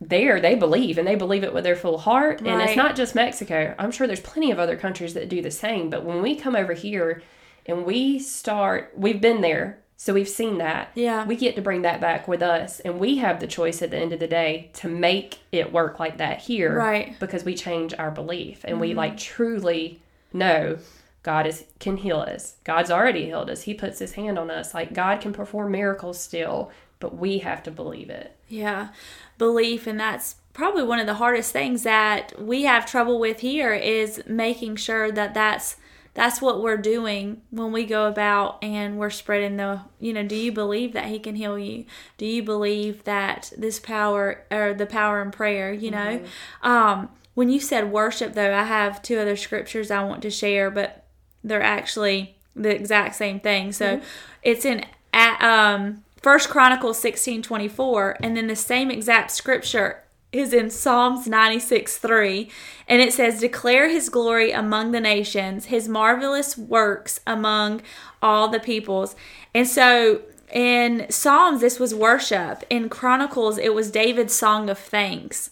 there 0.00 0.40
they 0.40 0.54
believe 0.54 0.98
and 0.98 1.08
they 1.08 1.14
believe 1.14 1.42
it 1.42 1.54
with 1.54 1.64
their 1.64 1.74
full 1.74 1.96
heart 1.98 2.40
and 2.42 2.60
it's 2.60 2.76
not 2.76 2.94
just 2.94 3.14
mexico 3.14 3.74
i'm 3.78 3.90
sure 3.90 4.06
there's 4.06 4.20
plenty 4.20 4.50
of 4.50 4.58
other 4.58 4.76
countries 4.76 5.14
that 5.14 5.26
do 5.30 5.40
the 5.40 5.50
same 5.50 5.88
but 5.88 6.04
when 6.04 6.20
we 6.20 6.36
come 6.36 6.54
over 6.54 6.74
here 6.74 7.22
and 7.66 7.84
we 7.84 8.18
start 8.18 8.92
we've 8.96 9.20
been 9.20 9.40
there 9.40 9.78
So 9.98 10.12
we've 10.12 10.28
seen 10.28 10.58
that. 10.58 10.90
Yeah. 10.94 11.24
We 11.24 11.36
get 11.36 11.56
to 11.56 11.62
bring 11.62 11.82
that 11.82 12.00
back 12.00 12.28
with 12.28 12.42
us, 12.42 12.80
and 12.80 12.98
we 13.00 13.16
have 13.16 13.40
the 13.40 13.46
choice 13.46 13.80
at 13.80 13.90
the 13.90 13.96
end 13.96 14.12
of 14.12 14.20
the 14.20 14.26
day 14.26 14.70
to 14.74 14.88
make 14.88 15.38
it 15.52 15.72
work 15.72 15.98
like 15.98 16.18
that 16.18 16.42
here. 16.42 16.76
Right. 16.76 17.18
Because 17.18 17.44
we 17.44 17.54
change 17.54 17.94
our 17.98 18.10
belief 18.10 18.60
and 18.64 18.78
we 18.78 18.90
mm-hmm. 18.90 18.98
like 18.98 19.16
truly 19.16 20.00
know 20.32 20.78
God 21.22 21.46
is 21.46 21.64
can 21.80 21.96
heal 21.96 22.18
us. 22.18 22.56
God's 22.62 22.90
already 22.90 23.24
healed 23.24 23.50
us. 23.50 23.62
He 23.62 23.74
puts 23.74 23.98
his 23.98 24.12
hand 24.12 24.38
on 24.38 24.50
us. 24.50 24.74
Like 24.74 24.92
God 24.92 25.20
can 25.20 25.32
perform 25.32 25.72
miracles 25.72 26.20
still, 26.20 26.70
but 27.00 27.16
we 27.16 27.38
have 27.38 27.62
to 27.64 27.70
believe 27.70 28.10
it. 28.10 28.36
Yeah, 28.48 28.90
belief, 29.38 29.86
and 29.86 29.98
that's 29.98 30.36
probably 30.52 30.84
one 30.84 31.00
of 31.00 31.06
the 31.06 31.14
hardest 31.14 31.52
things 31.52 31.82
that 31.82 32.32
we 32.40 32.62
have 32.62 32.86
trouble 32.86 33.18
with 33.18 33.40
here 33.40 33.74
is 33.74 34.22
making 34.26 34.76
sure 34.76 35.10
that 35.10 35.34
that's 35.34 35.76
that's 36.16 36.42
what 36.42 36.60
we're 36.60 36.76
doing 36.76 37.42
when 37.50 37.70
we 37.70 37.84
go 37.84 38.08
about 38.08 38.58
and 38.64 38.98
we're 38.98 39.10
spreading 39.10 39.56
the 39.56 39.82
you 40.00 40.12
know 40.12 40.24
do 40.24 40.34
you 40.34 40.50
believe 40.50 40.92
that 40.94 41.06
he 41.06 41.20
can 41.20 41.36
heal 41.36 41.56
you? 41.56 41.84
Do 42.18 42.26
you 42.26 42.42
believe 42.42 43.04
that 43.04 43.52
this 43.56 43.78
power 43.78 44.44
or 44.50 44.74
the 44.74 44.86
power 44.86 45.22
in 45.22 45.30
prayer 45.30 45.72
you 45.72 45.92
know? 45.92 46.24
Um 46.62 47.10
when 47.34 47.50
you 47.50 47.60
said 47.60 47.92
worship 47.92 48.32
though 48.32 48.54
i 48.54 48.64
have 48.64 49.02
two 49.02 49.18
other 49.18 49.36
scriptures 49.36 49.90
i 49.90 50.02
want 50.02 50.22
to 50.22 50.30
share 50.30 50.70
but 50.70 51.06
they're 51.44 51.62
actually 51.62 52.36
the 52.56 52.74
exact 52.74 53.14
same 53.14 53.38
thing. 53.38 53.72
So 53.72 54.00
it's 54.42 54.64
in 54.64 54.84
um 55.12 56.02
first 56.20 56.48
chronicles 56.48 56.98
16 56.98 57.42
24 57.42 58.16
and 58.22 58.36
then 58.36 58.48
the 58.48 58.56
same 58.56 58.90
exact 58.90 59.30
scripture 59.30 60.02
is 60.38 60.52
in 60.52 60.70
Psalms 60.70 61.26
96 61.26 61.96
3, 61.98 62.50
and 62.88 63.02
it 63.02 63.12
says, 63.12 63.40
Declare 63.40 63.88
his 63.88 64.08
glory 64.08 64.52
among 64.52 64.92
the 64.92 65.00
nations, 65.00 65.66
his 65.66 65.88
marvelous 65.88 66.56
works 66.56 67.20
among 67.26 67.82
all 68.22 68.48
the 68.48 68.60
peoples. 68.60 69.16
And 69.54 69.66
so 69.66 70.22
in 70.52 71.06
Psalms, 71.10 71.60
this 71.60 71.78
was 71.78 71.94
worship. 71.94 72.64
In 72.70 72.88
Chronicles, 72.88 73.58
it 73.58 73.74
was 73.74 73.90
David's 73.90 74.34
song 74.34 74.70
of 74.70 74.78
thanks 74.78 75.50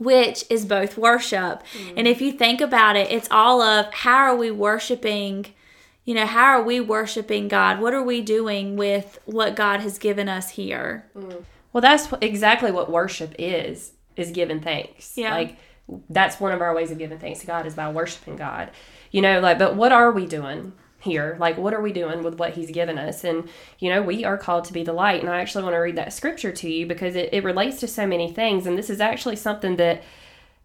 which 0.00 0.46
is 0.48 0.64
both 0.64 0.96
worship. 0.96 1.62
Mm. 1.74 1.94
And 1.98 2.08
if 2.08 2.22
you 2.22 2.32
think 2.32 2.62
about 2.62 2.96
it, 2.96 3.10
it's 3.10 3.28
all 3.30 3.60
of 3.60 3.92
how 3.92 4.16
are 4.16 4.34
we 4.34 4.50
worshiping, 4.50 5.48
you 6.06 6.14
know, 6.14 6.24
how 6.24 6.46
are 6.46 6.62
we 6.62 6.80
worshiping 6.80 7.48
God? 7.48 7.80
What 7.80 7.92
are 7.92 8.02
we 8.02 8.22
doing 8.22 8.76
with 8.76 9.18
what 9.26 9.54
God 9.54 9.80
has 9.80 9.98
given 9.98 10.26
us 10.26 10.50
here? 10.52 11.04
Mm. 11.14 11.44
Well, 11.72 11.80
that's 11.80 12.08
exactly 12.20 12.70
what 12.70 12.90
worship 12.90 13.34
is, 13.38 13.92
is 14.16 14.30
giving 14.30 14.60
thanks. 14.60 15.16
Yeah. 15.16 15.34
Like 15.34 15.56
that's 16.08 16.40
one 16.40 16.52
of 16.52 16.60
our 16.60 16.74
ways 16.74 16.90
of 16.90 16.98
giving 16.98 17.18
thanks 17.18 17.40
to 17.40 17.46
God 17.46 17.66
is 17.66 17.74
by 17.74 17.90
worshiping 17.90 18.36
God. 18.36 18.70
You 19.10 19.22
know, 19.22 19.40
like 19.40 19.58
but 19.58 19.76
what 19.76 19.92
are 19.92 20.12
we 20.12 20.26
doing 20.26 20.72
here? 21.00 21.36
Like 21.40 21.58
what 21.58 21.74
are 21.74 21.80
we 21.80 21.92
doing 21.92 22.22
with 22.22 22.38
what 22.38 22.54
he's 22.54 22.70
given 22.70 22.98
us? 22.98 23.24
And 23.24 23.48
you 23.78 23.90
know, 23.90 24.02
we 24.02 24.24
are 24.24 24.38
called 24.38 24.64
to 24.64 24.72
be 24.72 24.82
the 24.82 24.92
light. 24.92 25.20
And 25.20 25.30
I 25.30 25.40
actually 25.40 25.64
want 25.64 25.74
to 25.74 25.80
read 25.80 25.96
that 25.96 26.12
scripture 26.12 26.52
to 26.52 26.70
you 26.70 26.86
because 26.86 27.16
it, 27.16 27.30
it 27.32 27.44
relates 27.44 27.80
to 27.80 27.88
so 27.88 28.06
many 28.06 28.32
things. 28.32 28.66
And 28.66 28.76
this 28.76 28.90
is 28.90 29.00
actually 29.00 29.36
something 29.36 29.76
that 29.76 30.02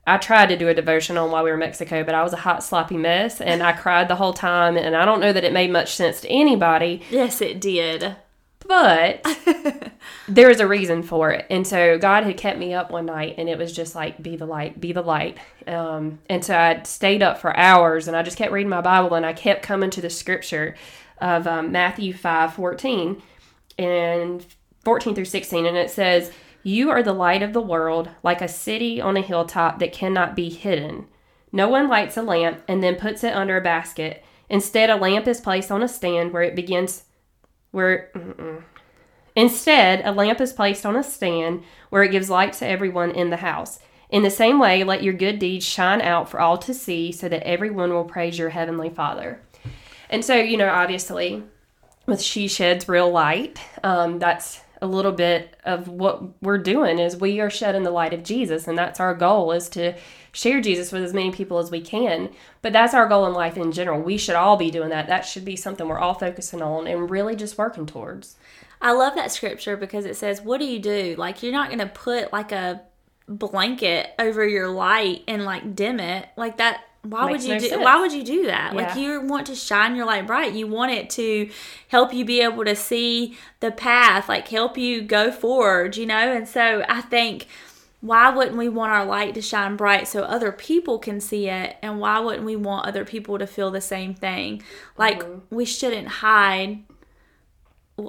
I 0.07 0.17
tried 0.17 0.49
to 0.49 0.57
do 0.57 0.67
a 0.67 0.73
devotion 0.73 1.17
on 1.17 1.31
while 1.31 1.43
we 1.43 1.49
were 1.49 1.55
in 1.55 1.61
Mexico, 1.61 2.03
but 2.03 2.13
I 2.13 2.21
was 2.21 2.33
a 2.33 2.37
hot, 2.37 2.63
sloppy 2.63 2.97
mess 2.97 3.41
and 3.41 3.63
I 3.63 3.73
cried 3.73 4.07
the 4.07 4.15
whole 4.15 4.33
time. 4.33 4.77
And 4.77 4.95
I 4.95 5.05
don't 5.05 5.19
know 5.19 5.33
that 5.33 5.43
it 5.43 5.53
made 5.53 5.71
much 5.71 5.95
sense 5.95 6.21
to 6.21 6.29
anybody. 6.29 7.01
Yes, 7.09 7.41
it 7.41 7.59
did. 7.59 8.15
But 8.67 9.25
there 10.27 10.49
is 10.49 10.59
a 10.59 10.67
reason 10.67 11.03
for 11.03 11.31
it. 11.31 11.45
And 11.49 11.67
so 11.67 11.97
God 11.99 12.23
had 12.23 12.37
kept 12.37 12.57
me 12.57 12.73
up 12.73 12.89
one 12.89 13.05
night 13.05 13.35
and 13.37 13.47
it 13.47 13.57
was 13.57 13.71
just 13.71 13.95
like, 13.95 14.21
be 14.21 14.35
the 14.35 14.45
light, 14.45 14.81
be 14.81 14.91
the 14.91 15.03
light. 15.03 15.37
Um, 15.67 16.19
and 16.29 16.43
so 16.43 16.57
I 16.57 16.81
stayed 16.83 17.21
up 17.21 17.37
for 17.37 17.55
hours 17.55 18.07
and 18.07 18.17
I 18.17 18.23
just 18.23 18.37
kept 18.37 18.51
reading 18.51 18.69
my 18.69 18.81
Bible 18.81 19.15
and 19.15 19.25
I 19.25 19.33
kept 19.33 19.61
coming 19.61 19.91
to 19.91 20.01
the 20.01 20.09
scripture 20.09 20.75
of 21.19 21.47
um, 21.47 21.71
Matthew 21.71 22.13
5 22.13 22.53
14 22.53 23.21
and 23.77 24.45
14 24.83 25.15
through 25.15 25.25
16. 25.25 25.65
And 25.65 25.77
it 25.77 25.91
says, 25.91 26.31
You 26.63 26.89
are 26.89 27.03
the 27.03 27.13
light 27.13 27.43
of 27.43 27.53
the 27.53 27.61
world, 27.61 28.09
like 28.23 28.41
a 28.41 28.47
city 28.47 28.99
on 28.99 29.15
a 29.15 29.21
hilltop 29.21 29.79
that 29.79 29.93
cannot 29.93 30.35
be 30.35 30.49
hidden. 30.49 31.07
No 31.51 31.69
one 31.69 31.87
lights 31.87 32.17
a 32.17 32.21
lamp 32.21 32.63
and 32.67 32.83
then 32.83 32.95
puts 32.95 33.23
it 33.23 33.35
under 33.35 33.57
a 33.57 33.61
basket. 33.61 34.23
Instead, 34.49 34.89
a 34.89 34.95
lamp 34.95 35.27
is 35.27 35.39
placed 35.39 35.71
on 35.71 35.83
a 35.83 35.87
stand 35.87 36.33
where 36.33 36.43
it 36.43 36.55
begins 36.55 37.05
where 37.75 38.09
mm-mm. 38.15 38.63
instead 39.35 40.01
a 40.05 40.11
lamp 40.11 40.39
is 40.39 40.53
placed 40.53 40.85
on 40.85 40.95
a 40.95 41.03
stand 41.03 41.61
where 41.89 42.03
it 42.03 42.11
gives 42.11 42.29
light 42.29 42.53
to 42.53 42.65
everyone 42.65 43.11
in 43.11 43.29
the 43.29 43.37
house 43.37 43.79
in 44.09 44.23
the 44.23 44.31
same 44.31 44.57
way 44.57 44.83
let 44.83 45.03
your 45.03 45.13
good 45.13 45.37
deeds 45.37 45.65
shine 45.65 46.01
out 46.01 46.29
for 46.29 46.39
all 46.39 46.57
to 46.57 46.73
see 46.73 47.11
so 47.11 47.27
that 47.27 47.43
everyone 47.43 47.91
will 47.91 48.05
praise 48.05 48.39
your 48.39 48.49
heavenly 48.49 48.89
father 48.89 49.41
and 50.09 50.23
so 50.23 50.35
you 50.35 50.55
know 50.55 50.69
obviously 50.69 51.43
with 52.05 52.21
she 52.21 52.47
sheds 52.47 52.87
real 52.87 53.11
light 53.11 53.59
um, 53.83 54.19
that's 54.19 54.61
a 54.85 54.87
little 54.87 55.11
bit 55.11 55.57
of 55.65 55.87
what 55.87 56.41
we're 56.41 56.57
doing 56.57 56.99
is 56.99 57.17
we 57.17 57.39
are 57.39 57.49
shedding 57.49 57.83
the 57.83 57.91
light 57.91 58.13
of 58.13 58.23
jesus 58.23 58.67
and 58.67 58.77
that's 58.77 58.99
our 58.99 59.13
goal 59.13 59.51
is 59.51 59.67
to 59.69 59.93
share 60.31 60.61
jesus 60.61 60.91
with 60.91 61.03
as 61.03 61.13
many 61.13 61.31
people 61.31 61.57
as 61.57 61.71
we 61.71 61.81
can 61.81 62.29
but 62.61 62.71
that's 62.71 62.93
our 62.93 63.07
goal 63.07 63.25
in 63.25 63.33
life 63.33 63.57
in 63.57 63.71
general 63.71 64.01
we 64.01 64.17
should 64.17 64.35
all 64.35 64.57
be 64.57 64.71
doing 64.71 64.89
that 64.89 65.07
that 65.07 65.25
should 65.25 65.45
be 65.45 65.55
something 65.55 65.87
we're 65.87 65.99
all 65.99 66.13
focusing 66.13 66.61
on 66.61 66.87
and 66.87 67.09
really 67.09 67.35
just 67.35 67.57
working 67.57 67.85
towards 67.85 68.35
I 68.81 68.91
love 68.91 69.15
that 69.15 69.31
scripture 69.31 69.77
because 69.77 70.05
it 70.05 70.15
says, 70.15 70.41
What 70.41 70.59
do 70.59 70.65
you 70.65 70.79
do? 70.79 71.15
Like, 71.17 71.41
you're 71.41 71.51
not 71.51 71.69
going 71.69 71.79
to 71.79 71.87
put 71.87 72.31
like 72.31 72.51
a 72.51 72.81
blanket 73.27 74.13
over 74.19 74.47
your 74.47 74.69
light 74.69 75.23
and 75.27 75.43
like 75.45 75.75
dim 75.75 75.99
it. 75.99 76.29
Like, 76.35 76.57
that. 76.57 76.81
Why 77.05 77.27
Makes 77.27 77.43
would 77.43 77.47
you 77.47 77.53
no 77.53 77.59
do 77.59 77.67
sense. 77.69 77.83
why 77.83 77.99
would 77.99 78.13
you 78.13 78.23
do 78.23 78.45
that? 78.47 78.75
Like 78.75 78.95
you 78.95 79.21
want 79.21 79.47
to 79.47 79.55
shine 79.55 79.95
your 79.95 80.05
light 80.05 80.25
bright. 80.25 80.53
You 80.53 80.67
want 80.67 80.91
it 80.91 81.09
to 81.11 81.49
help 81.87 82.13
you 82.13 82.25
be 82.25 82.41
able 82.41 82.65
to 82.65 82.75
see 82.75 83.37
the 83.59 83.71
path, 83.71 84.27
like 84.27 84.47
help 84.47 84.77
you 84.77 85.01
go 85.01 85.31
forward, 85.31 85.97
you 85.97 86.05
know? 86.05 86.33
And 86.33 86.47
so 86.47 86.83
I 86.89 87.01
think 87.01 87.47
why 88.01 88.29
wouldn't 88.29 88.57
we 88.57 88.69
want 88.69 88.91
our 88.91 89.05
light 89.05 89.33
to 89.33 89.41
shine 89.41 89.75
bright 89.75 90.07
so 90.07 90.21
other 90.23 90.51
people 90.51 90.99
can 90.99 91.19
see 91.19 91.49
it 91.49 91.75
and 91.81 91.99
why 91.99 92.19
wouldn't 92.19 92.45
we 92.45 92.55
want 92.55 92.87
other 92.87 93.03
people 93.03 93.39
to 93.39 93.47
feel 93.47 93.71
the 93.71 93.81
same 93.81 94.13
thing 94.13 94.61
like 94.95 95.23
mm-hmm. 95.23 95.39
we 95.55 95.65
shouldn't 95.65 96.07
hide 96.07 96.83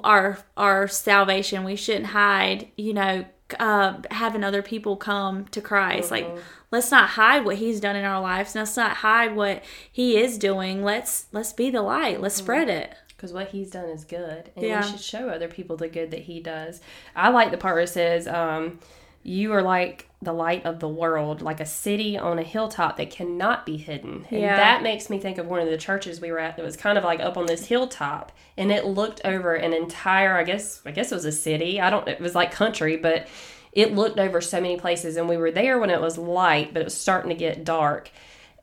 our 0.03 0.37
our 0.55 0.87
salvation 0.87 1.63
we 1.63 1.75
shouldn't 1.75 2.07
hide 2.07 2.69
you 2.77 2.93
know 2.93 3.25
uh, 3.59 4.01
having 4.11 4.43
other 4.43 4.61
people 4.61 4.95
come 4.97 5.45
to 5.45 5.61
christ. 5.61 6.11
Like 6.11 6.27
let's 6.71 6.91
not 6.91 7.09
hide 7.09 7.45
what 7.45 7.57
he's 7.57 7.79
done 7.79 7.95
in 7.95 8.05
our 8.05 8.21
lives. 8.21 8.55
Let's 8.55 8.75
not 8.77 8.97
hide 8.97 9.35
what 9.35 9.63
he 9.91 10.17
is 10.17 10.37
doing. 10.37 10.83
Let's 10.83 11.27
let's 11.31 11.53
be 11.53 11.69
the 11.69 11.81
light. 11.81 12.21
Let's 12.21 12.35
spread 12.35 12.69
it. 12.69 12.93
Because 13.09 13.33
what 13.33 13.49
he's 13.49 13.71
done 13.71 13.89
is 13.89 14.05
good 14.05 14.51
and 14.55 14.65
Yeah. 14.65 14.81
we 14.85 14.91
should 14.91 14.99
show 14.99 15.29
other 15.29 15.47
people 15.47 15.75
the 15.75 15.87
good 15.87 16.11
that 16.11 16.21
he 16.21 16.39
does. 16.39 16.81
I 17.15 17.29
like 17.29 17.49
the 17.51 17.57
part 17.57 17.75
where 17.75 17.83
it 17.83 17.89
says 17.89 18.27
um, 18.27 18.79
you 19.23 19.51
are 19.53 19.63
like 19.63 20.06
the 20.21 20.33
light 20.33 20.65
of 20.65 20.79
the 20.79 20.87
world 20.87 21.43
like 21.43 21.59
a 21.59 21.65
city 21.65 22.17
on 22.17 22.39
a 22.39 22.43
hilltop 22.43 22.97
that 22.97 23.11
cannot 23.11 23.65
be 23.67 23.77
hidden. 23.77 24.25
And 24.31 24.41
Yeah. 24.41 24.57
that 24.57 24.81
makes 24.81 25.09
me 25.11 25.19
think 25.19 25.37
of 25.37 25.45
one 25.47 25.59
of 25.59 25.69
the 25.69 25.77
churches 25.77 26.19
we 26.19 26.31
were 26.31 26.39
at 26.39 26.55
that 26.57 26.65
was 26.65 26.75
kind 26.75 26.97
of 26.97 27.03
like 27.03 27.19
up 27.19 27.37
on 27.37 27.45
this 27.45 27.67
hilltop 27.67 28.31
and 28.57 28.71
it 28.71 28.85
looked 28.85 29.21
over 29.23 29.53
an 29.53 29.73
entire 29.73 30.35
i 30.35 30.43
guess 30.43 30.81
i 30.87 30.91
guess 30.91 31.11
it 31.11 31.15
was 31.15 31.25
a 31.25 31.31
city. 31.31 31.79
I 31.79 31.91
don't 31.91 32.07
it 32.07 32.19
was 32.19 32.33
like 32.33 32.51
country 32.51 32.97
but 32.97 33.27
it 33.73 33.93
looked 33.93 34.17
over 34.17 34.41
so 34.41 34.59
many 34.59 34.75
places 34.77 35.17
and 35.17 35.29
we 35.29 35.37
were 35.37 35.51
there 35.51 35.77
when 35.77 35.91
it 35.91 36.01
was 36.01 36.17
light 36.17 36.73
but 36.73 36.81
it 36.81 36.85
was 36.85 36.95
starting 36.97 37.29
to 37.29 37.35
get 37.35 37.63
dark. 37.63 38.09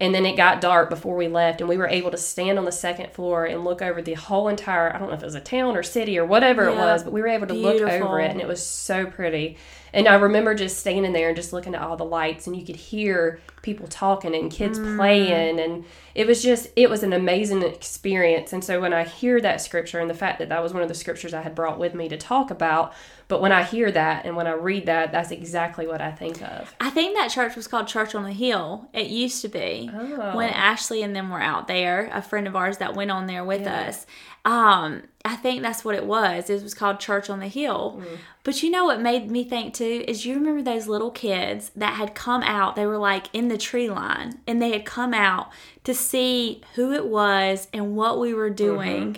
And 0.01 0.13
then 0.13 0.27
it 0.27 0.37
got 0.37 0.61
dark 0.61 0.91
before 0.91 1.15
we 1.15 1.29
left, 1.29 1.61
and 1.61 1.69
we 1.69 1.77
were 1.77 1.87
able 1.87 2.11
to 2.11 2.17
stand 2.17 2.59
on 2.59 2.65
the 2.65 2.73
second 2.73 3.13
floor 3.13 3.45
and 3.45 3.65
look 3.65 3.81
over 3.81 4.03
the 4.03 4.15
whole 4.15 4.49
entire 4.49 4.93
I 4.93 4.99
don't 4.99 5.07
know 5.09 5.15
if 5.15 5.23
it 5.23 5.25
was 5.25 5.37
a 5.37 5.41
town 5.41 5.77
or 5.77 5.85
city 5.85 6.19
or 6.19 6.25
whatever 6.25 6.65
it 6.65 6.75
was, 6.75 7.05
but 7.05 7.13
we 7.13 7.21
were 7.21 7.29
able 7.29 7.47
to 7.47 7.55
look 7.55 7.81
over 7.81 8.19
it, 8.19 8.33
and 8.33 8.41
it 8.41 8.49
was 8.49 8.61
so 8.61 9.07
pretty. 9.07 9.57
And 9.95 10.09
I 10.09 10.17
remember 10.17 10.55
just 10.55 10.79
standing 10.81 11.13
there 11.13 11.29
and 11.29 11.37
just 11.37 11.53
looking 11.53 11.75
at 11.75 11.81
all 11.81 11.97
the 11.97 12.05
lights, 12.05 12.47
and 12.49 12.57
you 12.57 12.67
could 12.67 12.77
hear 12.77 13.41
people 13.63 13.87
talking 13.87 14.35
and 14.35 14.51
kids 14.51 14.79
Mm. 14.79 14.97
playing, 14.97 15.59
and 15.61 15.85
it 16.15 16.27
was 16.27 16.43
just, 16.43 16.69
it 16.77 16.91
was 16.91 17.03
an 17.03 17.13
amazing 17.15 17.63
experience. 17.63 18.53
And 18.53 18.63
so 18.63 18.81
when 18.81 18.93
I 18.93 19.05
hear 19.05 19.41
that 19.41 19.61
scripture, 19.61 20.01
and 20.01 20.11
the 20.11 20.15
fact 20.15 20.39
that 20.41 20.49
that 20.51 20.63
was 20.63 20.75
one 20.75 20.83
of 20.83 20.89
the 20.89 20.95
scriptures 20.95 21.33
I 21.33 21.43
had 21.43 21.55
brought 21.55 21.79
with 21.79 21.95
me 21.95 22.09
to 22.09 22.17
talk 22.19 22.51
about, 22.51 22.93
but 23.29 23.41
when 23.41 23.53
I 23.53 23.63
hear 23.63 23.91
that 23.93 24.27
and 24.27 24.37
when 24.37 24.47
I 24.47 24.53
read 24.53 24.85
that, 24.87 25.13
that's 25.13 25.31
exactly 25.31 25.87
what 25.87 26.03
I 26.03 26.11
think 26.11 26.43
of. 26.43 26.75
I 26.79 26.91
think 26.91 27.17
that 27.17 27.31
church 27.31 27.57
was 27.57 27.67
called 27.69 27.87
Church 27.87 28.15
on 28.15 28.25
the 28.25 28.33
Hill. 28.33 28.89
It 28.93 29.07
used 29.07 29.41
to 29.43 29.49
be. 29.49 29.91
Oh. 29.95 30.37
When 30.37 30.51
Ashley 30.51 31.03
and 31.03 31.17
them 31.17 31.31
were 31.31 31.41
out 31.41 31.67
there, 31.69 32.11
a 32.13 32.21
friend 32.21 32.47
of 32.47 32.55
ours 32.57 32.79
that 32.79 32.95
went 32.95 33.11
on 33.11 33.27
there 33.27 33.45
with 33.45 33.67
us. 33.67 34.07
Um, 34.45 35.05
I 35.25 35.37
think 35.37 35.63
that's 35.63 35.85
what 35.85 35.95
it 35.95 36.05
was. 36.05 36.51
It 36.51 36.63
was 36.63 36.75
called 36.75 37.01
Church 37.01 37.31
on 37.31 37.41
the 37.41 37.49
Hill. 37.49 38.03
But 38.43 38.63
you 38.63 38.71
know 38.71 38.85
what 38.85 39.01
made 39.01 39.31
me 39.31 39.43
think 39.45 39.73
too 39.73 40.05
is 40.07 40.27
you 40.27 40.35
remember 40.35 40.61
those 40.61 40.87
little 40.87 41.11
kids 41.11 41.71
that 41.75 41.95
had 41.95 42.15
come 42.15 42.43
out, 42.43 42.77
they 42.77 42.87
were 42.87 42.99
like 42.99 43.29
in 43.33 43.49
the 43.49 43.57
tree 43.57 43.89
line 43.89 44.41
and 44.47 44.61
they 44.61 44.73
had 44.73 44.85
come 44.85 45.15
out 45.15 45.51
to 45.85 45.95
see 45.95 46.61
who 46.75 46.93
it 46.93 47.07
was 47.07 47.69
and 47.73 47.97
what 47.97 48.19
we 48.19 48.35
were 48.35 48.51
doing 48.51 49.17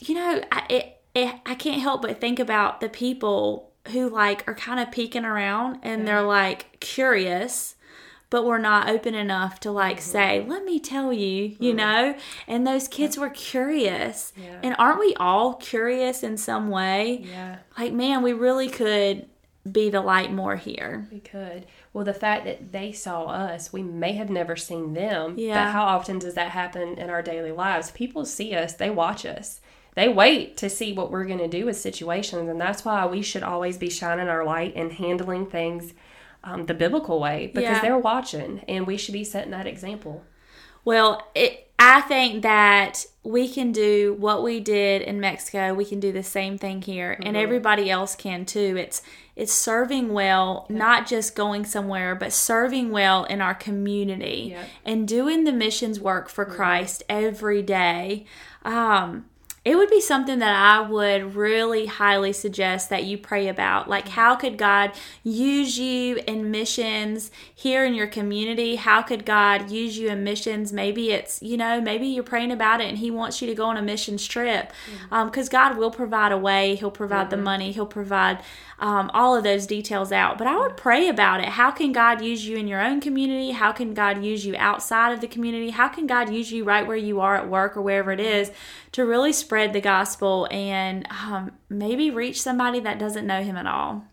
you 0.00 0.14
know, 0.14 0.42
I, 0.50 0.66
it, 0.68 1.00
it, 1.14 1.34
I 1.46 1.54
can't 1.54 1.80
help 1.80 2.02
but 2.02 2.20
think 2.20 2.38
about 2.38 2.80
the 2.80 2.88
people 2.88 3.70
who 3.88 4.08
like 4.08 4.46
are 4.48 4.54
kind 4.54 4.80
of 4.80 4.90
peeking 4.90 5.24
around 5.24 5.78
and 5.82 6.06
they're 6.06 6.22
like 6.22 6.78
curious, 6.80 7.73
but 8.30 8.44
we're 8.44 8.58
not 8.58 8.88
open 8.88 9.14
enough 9.14 9.60
to 9.60 9.70
like 9.70 9.96
Mm-hmm. 9.98 10.10
say, 10.10 10.44
let 10.48 10.64
me 10.64 10.80
tell 10.80 11.12
you, 11.12 11.56
you 11.60 11.72
know? 11.74 12.16
And 12.48 12.66
those 12.66 12.88
kids 12.88 13.16
were 13.16 13.30
curious. 13.30 14.32
Yeah. 14.36 14.58
And 14.62 14.74
aren't 14.78 15.00
we 15.00 15.14
all 15.20 15.54
curious 15.54 16.22
in 16.22 16.36
some 16.36 16.68
way? 16.70 17.24
Yeah. 17.30 17.58
Like, 17.78 17.92
man, 17.92 18.22
we 18.22 18.32
really 18.32 18.68
could 18.68 19.26
be 19.70 19.88
the 19.88 20.00
light 20.00 20.32
more 20.32 20.56
here. 20.56 21.08
We 21.10 21.20
could. 21.20 21.66
Well, 21.92 22.04
the 22.04 22.12
fact 22.12 22.44
that 22.44 22.72
they 22.72 22.92
saw 22.92 23.26
us, 23.26 23.72
we 23.72 23.82
may 23.82 24.12
have 24.12 24.28
never 24.28 24.56
seen 24.56 24.92
them. 24.94 25.34
Yeah. 25.38 25.64
But 25.64 25.72
how 25.72 25.84
often 25.84 26.18
does 26.18 26.34
that 26.34 26.50
happen 26.50 26.98
in 26.98 27.08
our 27.08 27.22
daily 27.22 27.52
lives? 27.52 27.90
People 27.92 28.26
see 28.26 28.54
us, 28.54 28.74
they 28.74 28.90
watch 28.90 29.24
us. 29.24 29.60
They 29.94 30.08
wait 30.08 30.56
to 30.56 30.68
see 30.68 30.92
what 30.92 31.10
we're 31.12 31.24
going 31.24 31.38
to 31.38 31.46
do 31.48 31.66
with 31.66 31.76
situations. 31.76 32.48
And 32.48 32.60
that's 32.60 32.84
why 32.84 33.06
we 33.06 33.22
should 33.22 33.44
always 33.44 33.78
be 33.78 33.88
shining 33.90 34.28
our 34.28 34.44
light 34.44 34.72
and 34.74 34.92
handling 34.92 35.46
things 35.46 35.94
um, 36.44 36.66
the 36.66 36.74
biblical 36.74 37.18
way 37.20 37.50
because 37.52 37.62
Yeah. 37.76 37.80
they're 37.80 37.98
watching 37.98 38.60
and 38.68 38.86
we 38.86 38.96
should 38.96 39.12
be 39.14 39.24
setting 39.24 39.50
that 39.50 39.66
example. 39.66 40.22
Well, 40.84 41.26
it, 41.34 41.70
I 41.78 42.02
think 42.02 42.42
that 42.42 43.04
we 43.22 43.48
can 43.48 43.72
do 43.72 44.14
what 44.18 44.42
we 44.42 44.60
did 44.60 45.00
in 45.02 45.18
Mexico. 45.18 45.72
We 45.74 45.86
can 45.86 45.98
do 45.98 46.12
the 46.12 46.22
same 46.22 46.58
thing 46.58 46.82
here, 46.82 47.12
Mm-hmm. 47.14 47.26
and 47.26 47.36
everybody 47.36 47.90
else 47.90 48.14
can 48.14 48.44
too. 48.44 48.76
It's 48.78 49.02
it's 49.36 49.52
serving 49.52 50.12
well, 50.12 50.64
not 50.68 51.08
just 51.08 51.34
going 51.34 51.64
somewhere, 51.64 52.14
but 52.14 52.32
serving 52.32 52.90
well 52.92 53.24
in 53.24 53.40
our 53.40 53.54
community 53.54 54.50
Yep. 54.50 54.68
and 54.84 55.08
doing 55.08 55.42
the 55.44 55.52
missions 55.52 55.98
work 55.98 56.28
for 56.28 56.44
Christ 56.44 57.02
every 57.08 57.60
day. 57.62 58.26
Um, 58.64 59.24
it 59.64 59.76
would 59.76 59.88
be 59.88 60.00
something 60.00 60.40
that 60.40 60.54
I 60.54 60.86
would 60.86 61.34
really 61.34 61.86
highly 61.86 62.34
suggest 62.34 62.90
that 62.90 63.04
you 63.04 63.16
pray 63.16 63.48
about. 63.48 63.88
Like, 63.88 64.08
how 64.08 64.36
could 64.36 64.58
God 64.58 64.92
use 65.22 65.78
you 65.78 66.20
in 66.26 66.50
missions 66.50 67.30
here 67.54 67.82
in 67.82 67.94
your 67.94 68.06
community? 68.06 68.76
How 68.76 69.00
could 69.00 69.24
God 69.24 69.70
use 69.70 69.96
you 69.96 70.08
in 70.08 70.22
missions? 70.22 70.70
Maybe 70.70 71.12
it's, 71.12 71.42
you 71.42 71.56
know, 71.56 71.80
maybe 71.80 72.06
you're 72.06 72.22
praying 72.22 72.52
about 72.52 72.82
it 72.82 72.88
and 72.88 72.98
He 72.98 73.10
wants 73.10 73.40
you 73.40 73.48
to 73.48 73.54
go 73.54 73.64
on 73.64 73.78
a 73.78 73.82
missions 73.82 74.26
trip. 74.26 74.70
Mm-hmm. 74.70 75.14
Um, 75.14 75.28
because 75.28 75.48
God 75.48 75.78
will 75.78 75.90
provide 75.90 76.32
a 76.32 76.38
way, 76.38 76.74
He'll 76.74 76.90
provide 76.90 77.30
the 77.30 77.36
mm-hmm. 77.36 77.44
money, 77.44 77.72
He'll 77.72 77.86
provide 77.86 78.42
um, 78.78 79.10
all 79.14 79.34
of 79.34 79.44
those 79.44 79.66
details 79.66 80.12
out. 80.12 80.36
But 80.36 80.46
I 80.46 80.58
would 80.58 80.76
pray 80.76 81.08
about 81.08 81.40
it. 81.40 81.46
How 81.46 81.70
can 81.70 81.92
God 81.92 82.20
use 82.20 82.46
you 82.46 82.58
in 82.58 82.68
your 82.68 82.82
own 82.82 83.00
community? 83.00 83.52
How 83.52 83.72
can 83.72 83.94
God 83.94 84.22
use 84.22 84.44
you 84.44 84.54
outside 84.58 85.14
of 85.14 85.22
the 85.22 85.28
community? 85.28 85.70
How 85.70 85.88
can 85.88 86.06
God 86.06 86.30
use 86.30 86.52
you 86.52 86.64
right 86.64 86.86
where 86.86 86.96
you 86.96 87.20
are 87.20 87.36
at 87.36 87.48
work 87.48 87.78
or 87.78 87.82
wherever 87.82 88.12
it 88.12 88.18
mm-hmm. 88.18 88.28
is 88.28 88.50
to 88.94 89.04
really 89.04 89.32
spread 89.32 89.72
the 89.72 89.80
gospel 89.80 90.46
and 90.52 91.04
um, 91.10 91.50
maybe 91.68 92.12
reach 92.12 92.40
somebody 92.40 92.78
that 92.78 92.96
doesn't 92.96 93.26
know 93.26 93.42
Him 93.42 93.56
at 93.56 93.66
all? 93.66 94.04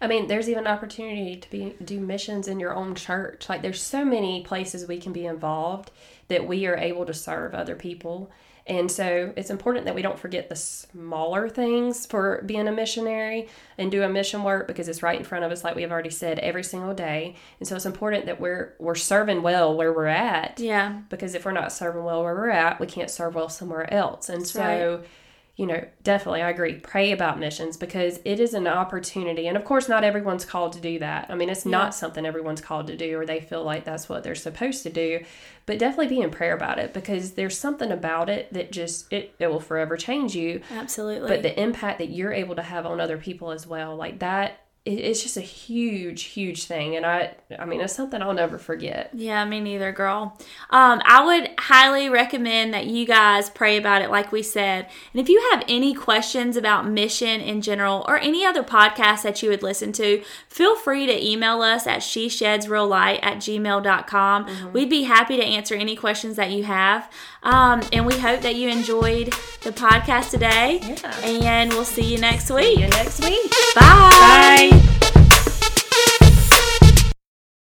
I 0.00 0.08
mean, 0.08 0.26
there's 0.26 0.48
even 0.48 0.66
opportunity 0.66 1.36
to 1.36 1.48
be 1.48 1.76
do 1.84 2.00
missions 2.00 2.48
in 2.48 2.58
your 2.58 2.74
own 2.74 2.96
church. 2.96 3.48
Like 3.48 3.62
there's 3.62 3.80
so 3.80 4.04
many 4.04 4.42
places 4.42 4.88
we 4.88 4.98
can 4.98 5.12
be 5.12 5.26
involved 5.26 5.92
that 6.26 6.44
we 6.48 6.66
are 6.66 6.76
able 6.76 7.06
to 7.06 7.14
serve 7.14 7.54
other 7.54 7.76
people. 7.76 8.32
And 8.66 8.90
so 8.90 9.32
it's 9.36 9.50
important 9.50 9.84
that 9.84 9.94
we 9.94 10.00
don't 10.00 10.18
forget 10.18 10.48
the 10.48 10.56
smaller 10.56 11.50
things 11.50 12.06
for 12.06 12.42
being 12.46 12.66
a 12.66 12.72
missionary 12.72 13.48
and 13.76 13.90
doing 13.90 14.12
mission 14.12 14.42
work 14.42 14.66
because 14.66 14.88
it's 14.88 15.02
right 15.02 15.18
in 15.18 15.24
front 15.24 15.44
of 15.44 15.52
us, 15.52 15.62
like 15.62 15.74
we've 15.74 15.92
already 15.92 16.10
said, 16.10 16.38
every 16.38 16.64
single 16.64 16.94
day. 16.94 17.36
And 17.60 17.68
so 17.68 17.76
it's 17.76 17.84
important 17.84 18.24
that 18.24 18.40
we're 18.40 18.74
we're 18.78 18.94
serving 18.94 19.42
well 19.42 19.76
where 19.76 19.92
we're 19.92 20.06
at. 20.06 20.58
Yeah. 20.58 21.00
Because 21.10 21.34
if 21.34 21.44
we're 21.44 21.52
not 21.52 21.72
serving 21.72 22.04
well 22.04 22.22
where 22.22 22.34
we're 22.34 22.48
at, 22.48 22.80
we 22.80 22.86
can't 22.86 23.10
serve 23.10 23.34
well 23.34 23.50
somewhere 23.50 23.92
else. 23.92 24.30
And 24.30 24.46
so 24.46 24.60
right. 25.00 25.08
You 25.56 25.66
know, 25.66 25.84
definitely, 26.02 26.42
I 26.42 26.50
agree. 26.50 26.74
Pray 26.74 27.12
about 27.12 27.38
missions 27.38 27.76
because 27.76 28.18
it 28.24 28.40
is 28.40 28.54
an 28.54 28.66
opportunity. 28.66 29.46
And 29.46 29.56
of 29.56 29.64
course, 29.64 29.88
not 29.88 30.02
everyone's 30.02 30.44
called 30.44 30.72
to 30.72 30.80
do 30.80 30.98
that. 30.98 31.26
I 31.30 31.36
mean, 31.36 31.48
it's 31.48 31.64
Yeah. 31.64 31.70
not 31.70 31.94
something 31.94 32.26
everyone's 32.26 32.60
called 32.60 32.88
to 32.88 32.96
do 32.96 33.18
or 33.20 33.24
they 33.24 33.40
feel 33.40 33.62
like 33.62 33.84
that's 33.84 34.08
what 34.08 34.24
they're 34.24 34.34
supposed 34.34 34.82
to 34.82 34.90
do. 34.90 35.24
But 35.66 35.78
definitely 35.78 36.08
be 36.08 36.20
in 36.22 36.30
prayer 36.30 36.56
about 36.56 36.80
it 36.80 36.92
because 36.92 37.32
there's 37.32 37.56
something 37.56 37.92
about 37.92 38.28
it 38.28 38.52
that 38.52 38.72
just, 38.72 39.12
it, 39.12 39.34
it 39.38 39.46
will 39.46 39.60
forever 39.60 39.96
change 39.96 40.34
you. 40.34 40.60
Absolutely. 40.72 41.28
But 41.28 41.42
the 41.42 41.58
impact 41.60 41.98
that 42.00 42.10
you're 42.10 42.32
able 42.32 42.56
to 42.56 42.62
have 42.62 42.84
on 42.84 43.00
other 43.00 43.16
people 43.16 43.52
as 43.52 43.64
well, 43.64 43.94
like 43.94 44.18
that, 44.18 44.58
it's 44.86 45.22
just 45.22 45.38
a 45.38 45.40
huge, 45.42 46.24
huge 46.24 46.66
thing. 46.66 46.94
And 46.94 47.06
I, 47.06 47.32
I 47.58 47.64
mean, 47.64 47.80
it's 47.80 47.94
something 47.94 48.20
I'll 48.20 48.34
never 48.34 48.58
forget. 48.58 49.08
Yeah, 49.14 49.42
me 49.46 49.60
neither, 49.60 49.92
girl. 49.92 50.38
Um, 50.68 51.00
I 51.06 51.24
would 51.24 51.50
highly 51.58 52.10
recommend 52.10 52.74
that 52.74 52.86
you 52.86 53.06
guys 53.06 53.48
pray 53.48 53.78
about 53.78 54.02
it, 54.02 54.10
like 54.10 54.30
we 54.30 54.42
said. 54.42 54.86
And 55.12 55.20
if 55.22 55.30
you 55.30 55.42
have 55.52 55.64
any 55.68 55.94
questions 55.94 56.58
about 56.58 56.86
mission 56.86 57.40
in 57.40 57.62
general 57.62 58.04
or 58.06 58.18
any 58.18 58.44
other 58.44 58.62
podcast 58.62 59.22
that 59.22 59.42
you 59.42 59.48
would 59.48 59.62
listen 59.62 59.90
to, 59.92 60.22
feel 60.48 60.76
free 60.76 61.06
to 61.06 61.26
email 61.26 61.62
us 61.62 61.86
at 61.86 62.02
she 62.02 62.28
sheds 62.28 62.68
real 62.68 62.86
light 62.86 63.20
at 63.22 63.38
gmail.com. 63.38 64.72
We'd 64.74 64.90
be 64.90 65.04
happy 65.04 65.38
to 65.38 65.44
answer 65.44 65.74
any 65.74 65.96
questions 65.96 66.36
that 66.36 66.50
you 66.50 66.64
have. 66.64 67.10
Um, 67.42 67.82
and 67.90 68.04
we 68.04 68.18
hope 68.18 68.42
that 68.42 68.56
you 68.56 68.68
enjoyed 68.68 69.28
the 69.62 69.70
podcast 69.72 70.30
today. 70.30 70.80
Yeah. 70.82 71.20
And 71.24 71.70
we'll 71.72 71.84
see 71.86 72.12
you 72.12 72.18
next 72.18 72.48
See 72.48 72.54
week. 72.54 72.78
you 72.78 72.88
next 72.88 73.20
week. 73.24 73.50
Bye. 73.74 73.80
Bye. 73.80 74.73